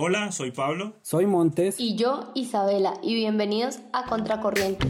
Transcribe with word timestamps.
Hola, 0.00 0.30
soy 0.30 0.52
Pablo. 0.52 0.94
Soy 1.02 1.26
Montes. 1.26 1.74
Y 1.80 1.96
yo, 1.96 2.30
Isabela, 2.36 2.94
y 3.02 3.16
bienvenidos 3.16 3.80
a 3.92 4.04
Contracorriente. 4.04 4.86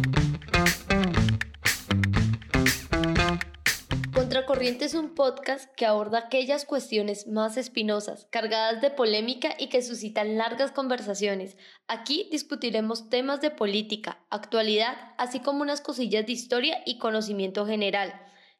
Contracorriente 4.12 4.84
es 4.84 4.92
un 4.92 5.14
podcast 5.14 5.74
que 5.76 5.86
aborda 5.86 6.18
aquellas 6.18 6.66
cuestiones 6.66 7.26
más 7.26 7.56
espinosas, 7.56 8.26
cargadas 8.30 8.82
de 8.82 8.90
polémica 8.90 9.54
y 9.58 9.70
que 9.70 9.80
suscitan 9.80 10.36
largas 10.36 10.72
conversaciones. 10.72 11.56
Aquí 11.86 12.28
discutiremos 12.30 13.08
temas 13.08 13.40
de 13.40 13.50
política, 13.50 14.18
actualidad, 14.28 14.94
así 15.16 15.40
como 15.40 15.62
unas 15.62 15.80
cosillas 15.80 16.26
de 16.26 16.32
historia 16.32 16.82
y 16.84 16.98
conocimiento 16.98 17.64
general. 17.64 18.12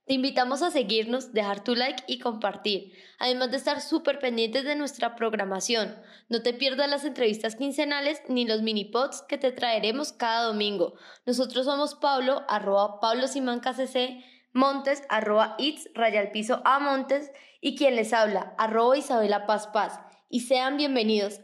Te 0.09 0.14
invitamos 0.14 0.62
a 0.62 0.70
seguirnos, 0.70 1.34
dejar 1.34 1.62
tu 1.62 1.74
like 1.74 2.02
y 2.06 2.18
compartir, 2.18 2.95
además 3.18 3.50
de 3.50 3.59
estar 3.59 3.82
súper 3.82 4.18
pendientes 4.18 4.64
de 4.64 4.74
nuestra 4.74 5.14
programación. 5.16 5.95
No 6.30 6.41
te 6.41 6.54
pierdas 6.54 6.88
las 6.88 7.04
entrevistas 7.04 7.56
quincenales 7.56 8.23
ni 8.27 8.47
los 8.47 8.62
mini 8.62 8.86
pods 8.86 9.23
que 9.28 9.36
te 9.36 9.52
traeremos 9.52 10.12
cada 10.12 10.45
domingo. 10.45 10.95
Nosotros 11.27 11.66
somos 11.66 11.95
Pablo, 11.95 12.42
arroba 12.48 13.00
Pablo 13.00 13.27
KCC, 13.27 14.24
Montes, 14.55 15.02
arroba 15.10 15.56
It's, 15.59 15.91
raya 15.92 16.20
al 16.20 16.30
piso 16.30 16.62
a 16.64 16.78
Montes, 16.78 17.30
y 17.61 17.77
quien 17.77 17.95
les 17.95 18.14
habla, 18.14 18.55
arroba 18.56 18.97
Isabela 18.97 19.45
Paz 19.45 19.66
Paz. 19.66 20.00
Y 20.30 20.41
sean 20.41 20.78
bienvenidos. 20.78 21.41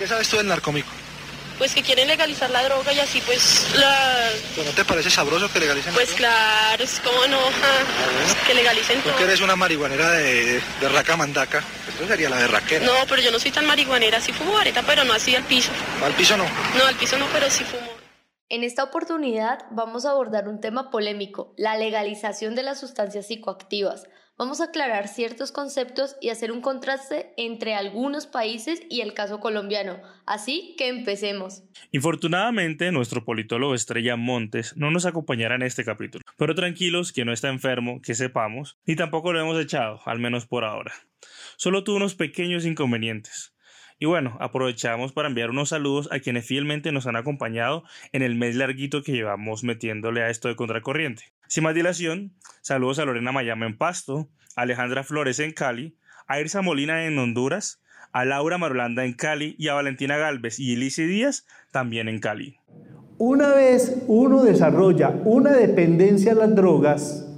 ¿Qué 0.00 0.08
sabes 0.08 0.28
tú 0.28 0.36
del 0.36 0.48
narcómico? 0.48 0.90
Pues 1.60 1.74
que 1.74 1.82
quieren 1.82 2.08
legalizar 2.08 2.48
la 2.48 2.62
droga 2.62 2.90
y 2.90 3.00
así 3.00 3.20
pues 3.20 3.66
la... 3.78 4.30
¿No 4.56 4.70
te 4.70 4.82
parece 4.82 5.10
sabroso 5.10 5.52
que 5.52 5.60
legalicen 5.60 5.92
Pues 5.92 6.10
claro, 6.14 6.82
es 6.82 6.98
como 7.00 7.26
no, 7.26 7.38
que 8.46 8.54
legalicen 8.54 9.02
todo. 9.02 9.12
Tú 9.12 9.18
que 9.18 9.24
eres 9.24 9.42
una 9.42 9.56
marihuanera 9.56 10.10
de, 10.12 10.62
de 10.80 10.88
raca 10.88 11.18
mandaca, 11.18 11.62
esto 11.86 12.06
sería 12.06 12.30
la 12.30 12.38
de 12.38 12.46
raquera. 12.46 12.86
No, 12.86 12.94
pero 13.06 13.20
yo 13.20 13.30
no 13.30 13.38
soy 13.38 13.50
tan 13.50 13.66
marihuanera, 13.66 14.22
sí 14.22 14.32
fumo 14.32 14.54
vareta, 14.54 14.82
pero 14.86 15.04
no 15.04 15.12
así 15.12 15.36
al 15.36 15.44
piso. 15.44 15.70
¿Al 16.02 16.14
piso 16.14 16.34
no? 16.38 16.44
No, 16.78 16.86
al 16.86 16.94
piso 16.94 17.18
no, 17.18 17.26
pero 17.30 17.50
sí 17.50 17.62
fumo. 17.62 17.90
En 18.48 18.64
esta 18.64 18.82
oportunidad 18.82 19.66
vamos 19.70 20.06
a 20.06 20.12
abordar 20.12 20.48
un 20.48 20.62
tema 20.62 20.90
polémico, 20.90 21.52
la 21.58 21.76
legalización 21.76 22.54
de 22.54 22.62
las 22.62 22.80
sustancias 22.80 23.26
psicoactivas. 23.26 24.04
Vamos 24.40 24.62
a 24.62 24.64
aclarar 24.64 25.06
ciertos 25.06 25.52
conceptos 25.52 26.16
y 26.18 26.30
hacer 26.30 26.50
un 26.50 26.62
contraste 26.62 27.34
entre 27.36 27.74
algunos 27.74 28.26
países 28.26 28.80
y 28.88 29.02
el 29.02 29.12
caso 29.12 29.38
colombiano. 29.38 30.00
Así 30.24 30.74
que 30.78 30.88
empecemos. 30.88 31.62
Infortunadamente, 31.92 32.90
nuestro 32.90 33.22
politólogo 33.22 33.74
Estrella 33.74 34.16
Montes 34.16 34.74
no 34.78 34.90
nos 34.90 35.04
acompañará 35.04 35.56
en 35.56 35.62
este 35.62 35.84
capítulo. 35.84 36.24
Pero 36.38 36.54
tranquilos, 36.54 37.12
que 37.12 37.26
no 37.26 37.34
está 37.34 37.50
enfermo, 37.50 38.00
que 38.00 38.14
sepamos, 38.14 38.78
ni 38.86 38.96
tampoco 38.96 39.34
lo 39.34 39.40
hemos 39.40 39.60
echado, 39.60 40.00
al 40.06 40.20
menos 40.20 40.46
por 40.46 40.64
ahora. 40.64 40.94
Solo 41.58 41.84
tuvo 41.84 41.96
unos 41.96 42.14
pequeños 42.14 42.64
inconvenientes. 42.64 43.54
Y 44.02 44.06
bueno, 44.06 44.38
aprovechamos 44.40 45.12
para 45.12 45.28
enviar 45.28 45.50
unos 45.50 45.68
saludos 45.68 46.08
a 46.10 46.20
quienes 46.20 46.46
fielmente 46.46 46.90
nos 46.90 47.06
han 47.06 47.16
acompañado 47.16 47.84
en 48.12 48.22
el 48.22 48.34
mes 48.34 48.56
larguito 48.56 49.02
que 49.02 49.12
llevamos 49.12 49.62
metiéndole 49.62 50.22
a 50.22 50.30
esto 50.30 50.48
de 50.48 50.56
contracorriente. 50.56 51.24
Sin 51.48 51.64
más 51.64 51.74
dilación, 51.74 52.32
saludos 52.62 52.98
a 52.98 53.04
Lorena 53.04 53.30
Mayama 53.30 53.66
en 53.66 53.76
Pasto, 53.76 54.30
a 54.56 54.62
Alejandra 54.62 55.04
Flores 55.04 55.38
en 55.38 55.52
Cali, 55.52 55.98
a 56.26 56.40
Irsa 56.40 56.62
Molina 56.62 57.04
en 57.04 57.18
Honduras, 57.18 57.82
a 58.10 58.24
Laura 58.24 58.56
Marolanda 58.56 59.04
en 59.04 59.12
Cali 59.12 59.54
y 59.58 59.68
a 59.68 59.74
Valentina 59.74 60.16
Galvez 60.16 60.58
y 60.58 60.72
Elise 60.72 61.06
Díaz 61.06 61.46
también 61.70 62.08
en 62.08 62.20
Cali. 62.20 62.56
Una 63.18 63.52
vez 63.52 64.02
uno 64.06 64.42
desarrolla 64.42 65.10
una 65.26 65.52
dependencia 65.52 66.32
a 66.32 66.36
las 66.36 66.54
drogas, 66.54 67.28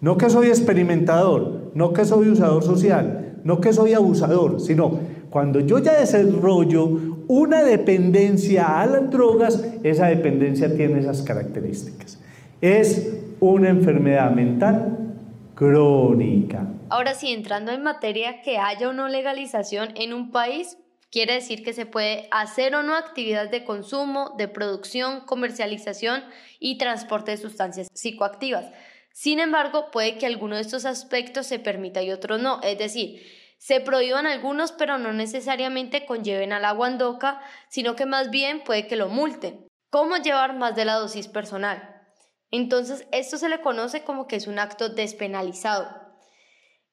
no 0.00 0.18
que 0.18 0.28
soy 0.28 0.48
experimentador, 0.48 1.70
no 1.76 1.92
que 1.92 2.04
soy 2.04 2.28
usador 2.28 2.64
social, 2.64 3.38
no 3.44 3.60
que 3.60 3.72
soy 3.72 3.94
abusador, 3.94 4.60
sino 4.60 5.11
cuando 5.32 5.60
yo 5.60 5.78
ya 5.78 5.98
desarrollo 5.98 6.84
una 7.26 7.64
dependencia 7.64 8.80
a 8.80 8.86
las 8.86 9.10
drogas, 9.10 9.64
esa 9.82 10.08
dependencia 10.08 10.74
tiene 10.76 11.00
esas 11.00 11.22
características. 11.22 12.20
Es 12.60 13.16
una 13.40 13.70
enfermedad 13.70 14.30
mental 14.30 15.16
crónica. 15.54 16.68
Ahora 16.90 17.14
sí, 17.14 17.32
entrando 17.32 17.72
en 17.72 17.82
materia 17.82 18.42
que 18.42 18.58
haya 18.58 18.90
o 18.90 18.92
no 18.92 19.08
legalización 19.08 19.88
en 19.94 20.12
un 20.12 20.32
país, 20.32 20.76
quiere 21.10 21.32
decir 21.32 21.64
que 21.64 21.72
se 21.72 21.86
puede 21.86 22.28
hacer 22.30 22.74
o 22.74 22.82
no 22.82 22.94
actividad 22.94 23.50
de 23.50 23.64
consumo, 23.64 24.34
de 24.36 24.48
producción, 24.48 25.20
comercialización 25.24 26.24
y 26.60 26.76
transporte 26.76 27.30
de 27.30 27.38
sustancias 27.38 27.88
psicoactivas. 27.94 28.66
Sin 29.14 29.40
embargo, 29.40 29.90
puede 29.90 30.18
que 30.18 30.26
alguno 30.26 30.56
de 30.56 30.62
estos 30.62 30.84
aspectos 30.84 31.46
se 31.46 31.58
permita 31.58 32.02
y 32.02 32.10
otro 32.10 32.36
no. 32.36 32.60
Es 32.62 32.76
decir, 32.76 33.22
se 33.62 33.78
prohíban 33.78 34.26
algunos, 34.26 34.72
pero 34.72 34.98
no 34.98 35.12
necesariamente 35.12 36.04
conlleven 36.04 36.52
a 36.52 36.58
la 36.58 36.72
guandoca, 36.72 37.40
sino 37.68 37.94
que 37.94 38.06
más 38.06 38.28
bien 38.30 38.64
puede 38.64 38.88
que 38.88 38.96
lo 38.96 39.08
multen. 39.08 39.68
¿Cómo 39.88 40.16
llevar 40.16 40.56
más 40.56 40.74
de 40.74 40.84
la 40.84 40.94
dosis 40.94 41.28
personal? 41.28 42.02
Entonces, 42.50 43.06
esto 43.12 43.38
se 43.38 43.48
le 43.48 43.60
conoce 43.60 44.02
como 44.02 44.26
que 44.26 44.34
es 44.34 44.48
un 44.48 44.58
acto 44.58 44.88
despenalizado. 44.88 45.88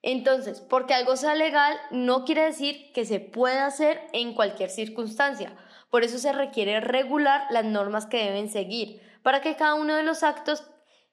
Entonces, 0.03 0.61
porque 0.61 0.93
algo 0.93 1.15
sea 1.15 1.33
legal 1.33 1.75
no 1.89 2.23
quiere 2.23 2.43
decir 2.43 2.93
que 2.93 3.03
se 3.03 3.19
pueda 3.19 3.65
hacer 3.65 3.99
en 4.13 4.35
cualquier 4.35 4.69
circunstancia. 4.69 5.57
Por 5.89 6.03
eso 6.03 6.19
se 6.19 6.33
requiere 6.33 6.81
regular 6.81 7.47
las 7.49 7.65
normas 7.65 8.05
que 8.05 8.23
deben 8.23 8.47
seguir 8.47 9.01
para 9.23 9.41
que 9.41 9.55
cada 9.55 9.73
uno 9.73 9.95
de 9.95 10.03
los 10.03 10.21
actos 10.21 10.63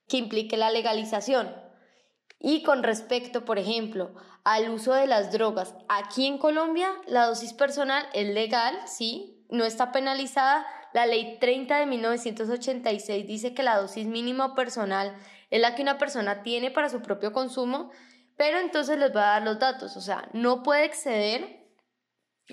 que 0.06 0.18
implique 0.18 0.58
la 0.58 0.70
legalización 0.70 1.50
y 2.38 2.62
con 2.62 2.82
respecto, 2.82 3.46
por 3.46 3.58
ejemplo, 3.58 4.14
al 4.46 4.70
uso 4.70 4.94
de 4.94 5.08
las 5.08 5.32
drogas, 5.32 5.74
aquí 5.88 6.24
en 6.24 6.38
Colombia 6.38 6.88
la 7.08 7.26
dosis 7.26 7.52
personal 7.52 8.06
es 8.12 8.28
legal, 8.28 8.78
sí, 8.86 9.44
no 9.50 9.64
está 9.64 9.90
penalizada. 9.90 10.64
La 10.94 11.04
ley 11.04 11.38
30 11.40 11.80
de 11.80 11.86
1986 11.86 13.26
dice 13.26 13.54
que 13.54 13.64
la 13.64 13.76
dosis 13.76 14.06
mínima 14.06 14.54
personal 14.54 15.16
es 15.50 15.60
la 15.60 15.74
que 15.74 15.82
una 15.82 15.98
persona 15.98 16.44
tiene 16.44 16.70
para 16.70 16.88
su 16.88 17.02
propio 17.02 17.32
consumo, 17.32 17.90
pero 18.36 18.60
entonces 18.60 18.96
les 19.00 19.12
voy 19.12 19.22
a 19.22 19.26
dar 19.26 19.42
los 19.42 19.58
datos, 19.58 19.96
o 19.96 20.00
sea, 20.00 20.28
no 20.32 20.62
puede 20.62 20.84
exceder 20.84 21.66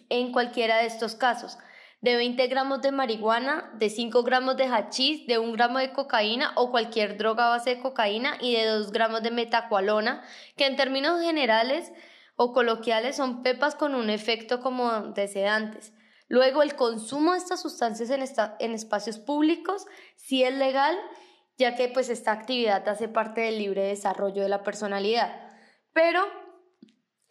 en 0.10 0.32
cualquiera 0.32 0.78
de 0.78 0.88
estos 0.88 1.14
casos 1.14 1.60
de 2.04 2.18
20 2.18 2.48
gramos 2.48 2.82
de 2.82 2.92
marihuana, 2.92 3.72
de 3.76 3.90
5 3.90 4.24
gramos 4.24 4.58
de 4.58 4.66
hachís, 4.66 5.26
de 5.26 5.40
1 5.40 5.54
gramo 5.54 5.80
de 5.80 5.94
cocaína 5.94 6.52
o 6.56 6.70
cualquier 6.70 7.18
droga 7.18 7.48
base 7.48 7.76
de 7.76 7.82
cocaína 7.82 8.38
y 8.42 8.56
de 8.56 8.66
2 8.66 8.92
gramos 8.92 9.24
de 9.24 9.32
metacualona, 9.32 10.22
que 10.58 10.66
en 10.66 10.76
términos 10.76 11.22
generales 11.22 11.94
o 12.36 12.52
coloquiales 12.52 13.16
son 13.16 13.42
pepas 13.42 13.76
con 13.76 13.96
un 13.96 14.10
efecto 14.10 14.60
como 14.60 14.92
de. 15.14 15.94
Luego, 16.28 16.62
el 16.62 16.76
consumo 16.76 17.32
de 17.32 17.38
estas 17.38 17.62
sustancias 17.62 18.10
en, 18.10 18.22
en 18.60 18.74
espacios 18.74 19.18
públicos 19.18 19.86
sí 20.18 20.44
es 20.44 20.54
legal, 20.54 20.98
ya 21.58 21.76
que 21.76 21.88
pues 21.88 22.10
esta 22.10 22.34
actividad 22.34 22.86
hace 22.90 23.08
parte 23.08 23.42
del 23.42 23.60
libre 23.60 23.84
desarrollo 23.84 24.44
de 24.44 24.50
la 24.50 24.62
personalidad. 24.62 25.34
Pero 25.94 26.22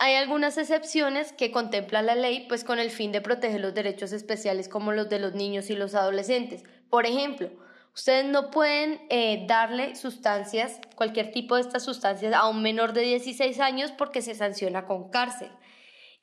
hay 0.02 0.16
algunas 0.16 0.58
excepciones 0.58 1.32
que 1.32 1.52
contempla 1.52 2.02
la 2.02 2.16
ley, 2.16 2.46
pues 2.48 2.64
con 2.64 2.80
el 2.80 2.90
fin 2.90 3.12
de 3.12 3.20
proteger 3.20 3.60
los 3.60 3.72
derechos 3.72 4.10
especiales 4.10 4.68
como 4.68 4.90
los 4.90 5.08
de 5.08 5.20
los 5.20 5.34
niños 5.34 5.70
y 5.70 5.76
los 5.76 5.94
adolescentes. 5.94 6.64
Por 6.90 7.06
ejemplo, 7.06 7.50
ustedes 7.94 8.24
no 8.24 8.50
pueden 8.50 9.00
eh, 9.10 9.44
darle 9.46 9.94
sustancias, 9.94 10.80
cualquier 10.96 11.30
tipo 11.30 11.54
de 11.54 11.60
estas 11.60 11.84
sustancias, 11.84 12.34
a 12.34 12.48
un 12.48 12.62
menor 12.62 12.94
de 12.94 13.02
16 13.02 13.60
años 13.60 13.92
porque 13.92 14.22
se 14.22 14.34
sanciona 14.34 14.86
con 14.86 15.08
cárcel. 15.08 15.52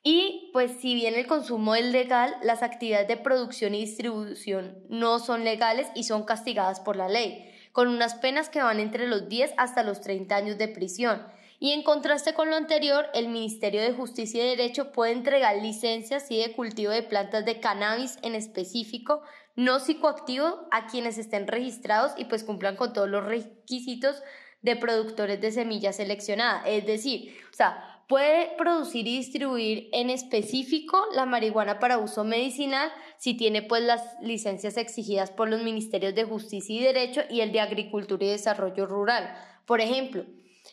Y 0.02 0.50
pues 0.52 0.72
si 0.72 0.94
bien 0.94 1.14
el 1.14 1.26
consumo 1.26 1.74
es 1.74 1.86
legal, 1.86 2.34
las 2.42 2.62
actividades 2.62 3.08
de 3.08 3.16
producción 3.16 3.74
y 3.74 3.80
distribución 3.80 4.76
no 4.90 5.18
son 5.20 5.42
legales 5.42 5.88
y 5.94 6.04
son 6.04 6.24
castigadas 6.24 6.80
por 6.80 6.96
la 6.96 7.08
ley, 7.08 7.50
con 7.72 7.88
unas 7.88 8.14
penas 8.16 8.50
que 8.50 8.60
van 8.60 8.78
entre 8.78 9.06
los 9.06 9.30
10 9.30 9.54
hasta 9.56 9.82
los 9.84 10.02
30 10.02 10.36
años 10.36 10.58
de 10.58 10.68
prisión. 10.68 11.22
Y 11.62 11.72
en 11.72 11.82
contraste 11.82 12.32
con 12.32 12.48
lo 12.48 12.56
anterior, 12.56 13.06
el 13.12 13.28
Ministerio 13.28 13.82
de 13.82 13.92
Justicia 13.92 14.42
y 14.42 14.56
Derecho 14.56 14.92
puede 14.92 15.12
entregar 15.12 15.54
licencias 15.56 16.30
y 16.30 16.38
de 16.38 16.52
cultivo 16.52 16.90
de 16.90 17.02
plantas 17.02 17.44
de 17.44 17.60
cannabis 17.60 18.18
en 18.22 18.34
específico 18.34 19.22
no 19.56 19.78
psicoactivo 19.78 20.66
a 20.70 20.86
quienes 20.86 21.18
estén 21.18 21.46
registrados 21.46 22.12
y 22.16 22.24
pues 22.24 22.44
cumplan 22.44 22.76
con 22.76 22.94
todos 22.94 23.10
los 23.10 23.24
requisitos 23.26 24.22
de 24.62 24.76
productores 24.76 25.38
de 25.42 25.52
semillas 25.52 25.96
seleccionadas. 25.96 26.62
Es 26.66 26.86
decir, 26.86 27.36
o 27.50 27.54
sea, 27.54 28.04
puede 28.08 28.56
producir 28.56 29.06
y 29.06 29.18
distribuir 29.18 29.90
en 29.92 30.08
específico 30.08 31.04
la 31.14 31.26
marihuana 31.26 31.78
para 31.78 31.98
uso 31.98 32.24
medicinal 32.24 32.90
si 33.18 33.34
tiene 33.34 33.60
pues 33.60 33.82
las 33.82 34.02
licencias 34.22 34.78
exigidas 34.78 35.30
por 35.30 35.50
los 35.50 35.62
Ministerios 35.62 36.14
de 36.14 36.24
Justicia 36.24 36.74
y 36.74 36.82
Derecho 36.82 37.20
y 37.28 37.42
el 37.42 37.52
de 37.52 37.60
Agricultura 37.60 38.24
y 38.24 38.30
Desarrollo 38.30 38.86
Rural. 38.86 39.34
Por 39.66 39.82
ejemplo, 39.82 40.24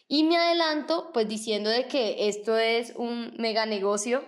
y 0.07 0.23
me 0.23 0.37
adelanto 0.37 1.11
pues 1.13 1.27
diciendo 1.27 1.69
de 1.69 1.87
que 1.87 2.27
esto 2.29 2.57
es 2.57 2.93
un 2.95 3.33
mega 3.37 3.65
negocio 3.65 4.23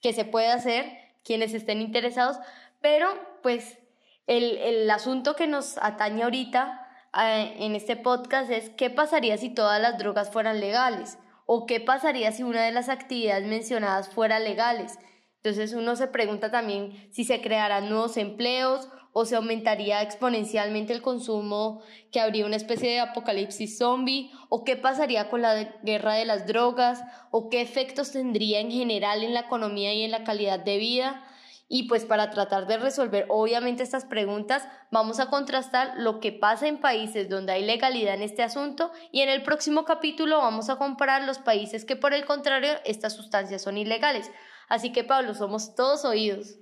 que 0.00 0.12
se 0.12 0.24
puede 0.24 0.48
hacer, 0.48 0.98
quienes 1.24 1.52
estén 1.52 1.80
interesados, 1.80 2.38
pero 2.80 3.08
pues 3.42 3.78
el, 4.26 4.56
el 4.58 4.90
asunto 4.90 5.36
que 5.36 5.46
nos 5.46 5.76
atañe 5.78 6.22
ahorita 6.22 6.86
eh, 7.18 7.54
en 7.58 7.74
este 7.74 7.96
podcast 7.96 8.50
es 8.50 8.70
qué 8.70 8.88
pasaría 8.88 9.36
si 9.36 9.50
todas 9.50 9.80
las 9.80 9.98
drogas 9.98 10.30
fueran 10.30 10.60
legales 10.60 11.18
o 11.46 11.66
qué 11.66 11.80
pasaría 11.80 12.30
si 12.32 12.44
una 12.44 12.62
de 12.62 12.72
las 12.72 12.88
actividades 12.88 13.46
mencionadas 13.46 14.08
fuera 14.08 14.38
legales. 14.38 14.98
Entonces 15.42 15.72
uno 15.72 15.96
se 15.96 16.06
pregunta 16.06 16.50
también 16.50 17.08
si 17.12 17.24
se 17.24 17.40
crearán 17.40 17.88
nuevos 17.88 18.16
empleos 18.16 18.88
o 19.12 19.24
se 19.24 19.36
aumentaría 19.36 20.02
exponencialmente 20.02 20.92
el 20.92 21.02
consumo, 21.02 21.82
que 22.12 22.20
habría 22.20 22.46
una 22.46 22.56
especie 22.56 22.90
de 22.90 23.00
apocalipsis 23.00 23.78
zombie, 23.78 24.30
o 24.48 24.64
qué 24.64 24.76
pasaría 24.76 25.28
con 25.28 25.42
la 25.42 25.64
guerra 25.82 26.14
de 26.14 26.24
las 26.24 26.46
drogas, 26.46 27.02
o 27.30 27.48
qué 27.50 27.60
efectos 27.60 28.12
tendría 28.12 28.60
en 28.60 28.70
general 28.70 29.22
en 29.22 29.34
la 29.34 29.40
economía 29.40 29.92
y 29.94 30.02
en 30.02 30.10
la 30.10 30.24
calidad 30.24 30.60
de 30.60 30.78
vida. 30.78 31.24
Y 31.72 31.84
pues 31.84 32.04
para 32.04 32.30
tratar 32.30 32.66
de 32.66 32.78
resolver 32.78 33.26
obviamente 33.28 33.84
estas 33.84 34.04
preguntas, 34.04 34.66
vamos 34.90 35.20
a 35.20 35.30
contrastar 35.30 35.92
lo 35.98 36.18
que 36.18 36.32
pasa 36.32 36.66
en 36.66 36.80
países 36.80 37.28
donde 37.28 37.52
hay 37.52 37.64
legalidad 37.64 38.14
en 38.14 38.22
este 38.22 38.42
asunto 38.42 38.90
y 39.12 39.20
en 39.20 39.28
el 39.28 39.44
próximo 39.44 39.84
capítulo 39.84 40.38
vamos 40.38 40.68
a 40.68 40.76
comparar 40.76 41.22
los 41.22 41.38
países 41.38 41.84
que 41.84 41.94
por 41.94 42.12
el 42.12 42.24
contrario 42.24 42.72
estas 42.84 43.14
sustancias 43.14 43.62
son 43.62 43.78
ilegales. 43.78 44.32
Así 44.68 44.90
que 44.90 45.04
Pablo, 45.04 45.34
somos 45.34 45.76
todos 45.76 46.04
oídos. 46.04 46.58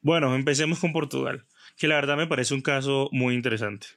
Bueno, 0.00 0.34
empecemos 0.34 0.80
con 0.80 0.92
Portugal, 0.92 1.46
que 1.82 1.88
la 1.88 1.96
verdad 1.96 2.16
me 2.16 2.28
parece 2.28 2.54
un 2.54 2.60
caso 2.60 3.08
muy 3.10 3.34
interesante. 3.34 3.88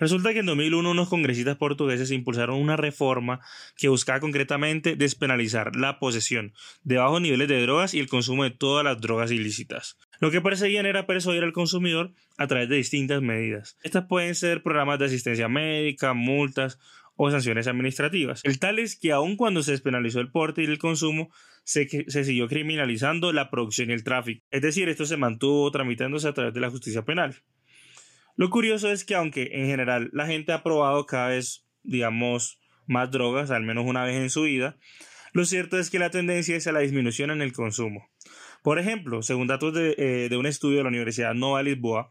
Resulta 0.00 0.32
que 0.32 0.40
en 0.40 0.46
2001 0.46 0.90
unos 0.90 1.08
congresistas 1.08 1.56
portugueses 1.56 2.10
impulsaron 2.10 2.60
una 2.60 2.76
reforma 2.76 3.38
que 3.76 3.86
buscaba 3.86 4.18
concretamente 4.18 4.96
despenalizar 4.96 5.76
la 5.76 6.00
posesión 6.00 6.54
de 6.82 6.96
bajos 6.96 7.20
niveles 7.20 7.46
de 7.46 7.62
drogas 7.62 7.94
y 7.94 8.00
el 8.00 8.08
consumo 8.08 8.42
de 8.42 8.50
todas 8.50 8.84
las 8.84 9.00
drogas 9.00 9.30
ilícitas. 9.30 9.96
Lo 10.18 10.32
que 10.32 10.40
perseguían 10.40 10.86
era 10.86 11.06
persuadir 11.06 11.44
al 11.44 11.52
consumidor 11.52 12.12
a 12.36 12.48
través 12.48 12.68
de 12.68 12.74
distintas 12.74 13.22
medidas. 13.22 13.78
Estas 13.84 14.06
pueden 14.06 14.34
ser 14.34 14.64
programas 14.64 14.98
de 14.98 15.04
asistencia 15.04 15.48
médica, 15.48 16.14
multas 16.14 16.80
o 17.14 17.30
sanciones 17.30 17.68
administrativas. 17.68 18.40
El 18.42 18.58
tal 18.58 18.80
es 18.80 18.98
que 18.98 19.12
aun 19.12 19.36
cuando 19.36 19.62
se 19.62 19.70
despenalizó 19.70 20.18
el 20.18 20.32
porte 20.32 20.62
y 20.62 20.66
el 20.66 20.78
consumo, 20.78 21.30
se, 21.64 21.88
siguió 22.24 22.48
criminalizando 22.48 23.32
la 23.32 23.50
producción 23.50 23.90
y 23.90 23.92
el 23.92 24.04
tráfico. 24.04 24.44
Es 24.50 24.62
decir, 24.62 24.88
esto 24.88 25.06
se 25.06 25.16
mantuvo 25.16 25.70
tramitándose 25.70 26.28
a 26.28 26.34
través 26.34 26.54
de 26.54 26.60
la 26.60 26.70
justicia 26.70 27.04
penal. 27.04 27.42
Lo 28.36 28.50
curioso 28.50 28.90
es 28.90 29.04
que 29.04 29.14
aunque 29.14 29.50
en 29.52 29.66
general 29.66 30.10
la 30.12 30.26
gente 30.26 30.52
ha 30.52 30.62
probado 30.62 31.06
cada 31.06 31.28
vez, 31.28 31.66
digamos, 31.82 32.60
más 32.86 33.10
drogas, 33.10 33.50
al 33.50 33.62
menos 33.62 33.84
una 33.86 34.04
vez 34.04 34.16
en 34.16 34.30
su 34.30 34.42
vida, 34.42 34.78
lo 35.32 35.44
cierto 35.44 35.78
es 35.78 35.90
que 35.90 35.98
la 35.98 36.10
tendencia 36.10 36.56
es 36.56 36.66
a 36.66 36.72
la 36.72 36.80
disminución 36.80 37.30
en 37.30 37.42
el 37.42 37.52
consumo. 37.52 38.08
Por 38.62 38.78
ejemplo, 38.78 39.22
según 39.22 39.46
datos 39.46 39.72
de, 39.74 39.94
eh, 39.96 40.28
de 40.28 40.36
un 40.36 40.46
estudio 40.46 40.78
de 40.78 40.82
la 40.82 40.88
Universidad 40.88 41.34
Nova 41.34 41.62
Lisboa, 41.62 42.10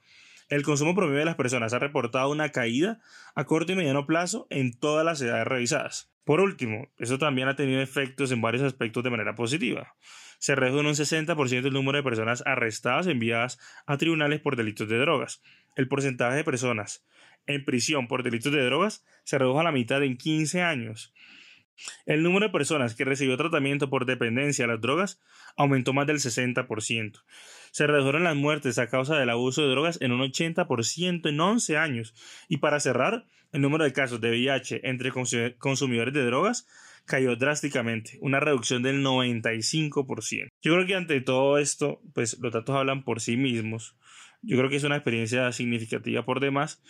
el 0.49 0.63
consumo 0.63 0.95
promedio 0.95 1.19
de 1.19 1.25
las 1.25 1.35
personas 1.35 1.73
ha 1.73 1.79
reportado 1.79 2.31
una 2.31 2.49
caída 2.49 2.99
a 3.35 3.45
corto 3.45 3.71
y 3.71 3.75
mediano 3.75 4.07
plazo 4.07 4.47
en 4.49 4.77
todas 4.77 5.05
las 5.05 5.21
edades 5.21 5.45
revisadas. 5.45 6.11
Por 6.29 6.41
último, 6.41 6.93
eso 6.99 7.17
también 7.17 7.47
ha 7.47 7.55
tenido 7.55 7.81
efectos 7.81 8.31
en 8.31 8.39
varios 8.39 8.61
aspectos 8.61 9.03
de 9.03 9.09
manera 9.09 9.33
positiva. 9.33 9.95
Se 10.37 10.53
redujo 10.53 10.81
en 10.81 10.85
un 10.85 10.93
60% 10.93 11.65
el 11.65 11.73
número 11.73 11.97
de 11.97 12.03
personas 12.03 12.43
arrestadas 12.45 13.07
enviadas 13.07 13.57
a 13.87 13.97
tribunales 13.97 14.39
por 14.39 14.55
delitos 14.55 14.87
de 14.87 14.99
drogas, 14.99 15.41
el 15.75 15.87
porcentaje 15.87 16.35
de 16.35 16.43
personas 16.43 17.03
en 17.47 17.65
prisión 17.65 18.07
por 18.07 18.21
delitos 18.21 18.53
de 18.53 18.63
drogas 18.63 19.03
se 19.23 19.39
redujo 19.39 19.59
a 19.59 19.63
la 19.63 19.71
mitad 19.71 20.03
en 20.03 20.17
15 20.17 20.61
años. 20.61 21.15
El 22.05 22.23
número 22.23 22.47
de 22.47 22.51
personas 22.51 22.95
que 22.95 23.05
recibió 23.05 23.37
tratamiento 23.37 23.89
por 23.89 24.05
dependencia 24.05 24.65
a 24.65 24.67
las 24.67 24.81
drogas 24.81 25.21
aumentó 25.57 25.93
más 25.93 26.07
del 26.07 26.17
60%. 26.17 27.23
Se 27.71 27.87
redujeron 27.87 28.23
las 28.23 28.35
muertes 28.35 28.79
a 28.79 28.87
causa 28.87 29.17
del 29.17 29.29
abuso 29.29 29.61
de 29.61 29.69
drogas 29.69 29.99
en 30.01 30.11
un 30.11 30.21
80% 30.21 31.29
en 31.29 31.39
11 31.39 31.77
años. 31.77 32.13
Y 32.47 32.57
para 32.57 32.79
cerrar, 32.79 33.25
el 33.51 33.61
número 33.61 33.83
de 33.83 33.93
casos 33.93 34.21
de 34.21 34.29
VIH 34.29 34.81
entre 34.83 35.11
consumidores 35.57 36.13
de 36.13 36.25
drogas 36.25 36.67
cayó 37.05 37.35
drásticamente, 37.35 38.19
una 38.21 38.39
reducción 38.39 38.83
del 38.83 39.03
95%. 39.03 40.49
Yo 40.61 40.73
creo 40.73 40.85
que 40.85 40.95
ante 40.95 41.21
todo 41.21 41.57
esto, 41.57 42.01
pues 42.13 42.37
los 42.39 42.53
datos 42.53 42.75
hablan 42.75 43.03
por 43.03 43.19
sí 43.19 43.35
mismos. 43.35 43.95
Yo 44.41 44.57
creo 44.57 44.69
que 44.69 44.75
es 44.75 44.83
una 44.83 44.97
experiencia 44.97 45.51
significativa 45.51 46.23
por 46.23 46.39
demás. 46.39 46.81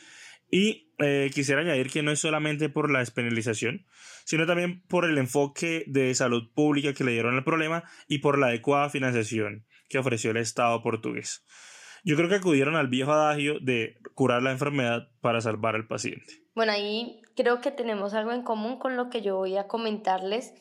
Y 0.51 0.93
eh, 0.99 1.29
quisiera 1.33 1.61
añadir 1.61 1.89
que 1.89 2.03
no 2.03 2.11
es 2.11 2.19
solamente 2.19 2.69
por 2.69 2.91
la 2.91 2.99
despenalización, 2.99 3.85
sino 4.25 4.45
también 4.45 4.81
por 4.87 5.05
el 5.05 5.17
enfoque 5.17 5.83
de 5.87 6.13
salud 6.13 6.51
pública 6.53 6.93
que 6.93 7.03
le 7.03 7.13
dieron 7.13 7.35
al 7.35 7.43
problema 7.43 7.83
y 8.07 8.19
por 8.19 8.37
la 8.37 8.47
adecuada 8.47 8.89
financiación 8.89 9.65
que 9.87 9.97
ofreció 9.97 10.31
el 10.31 10.37
Estado 10.37 10.81
portugués. 10.81 11.45
Yo 12.03 12.15
creo 12.15 12.29
que 12.29 12.35
acudieron 12.35 12.75
al 12.75 12.87
viejo 12.87 13.11
adagio 13.11 13.59
de 13.59 13.97
curar 14.13 14.41
la 14.41 14.51
enfermedad 14.51 15.09
para 15.21 15.41
salvar 15.41 15.75
al 15.75 15.87
paciente. 15.87 16.43
Bueno, 16.55 16.71
ahí 16.71 17.21
creo 17.35 17.61
que 17.61 17.71
tenemos 17.71 18.13
algo 18.13 18.31
en 18.31 18.43
común 18.43 18.79
con 18.79 18.95
lo 18.95 19.09
que 19.09 19.21
yo 19.21 19.37
voy 19.37 19.57
a 19.57 19.67
comentarles 19.67 20.53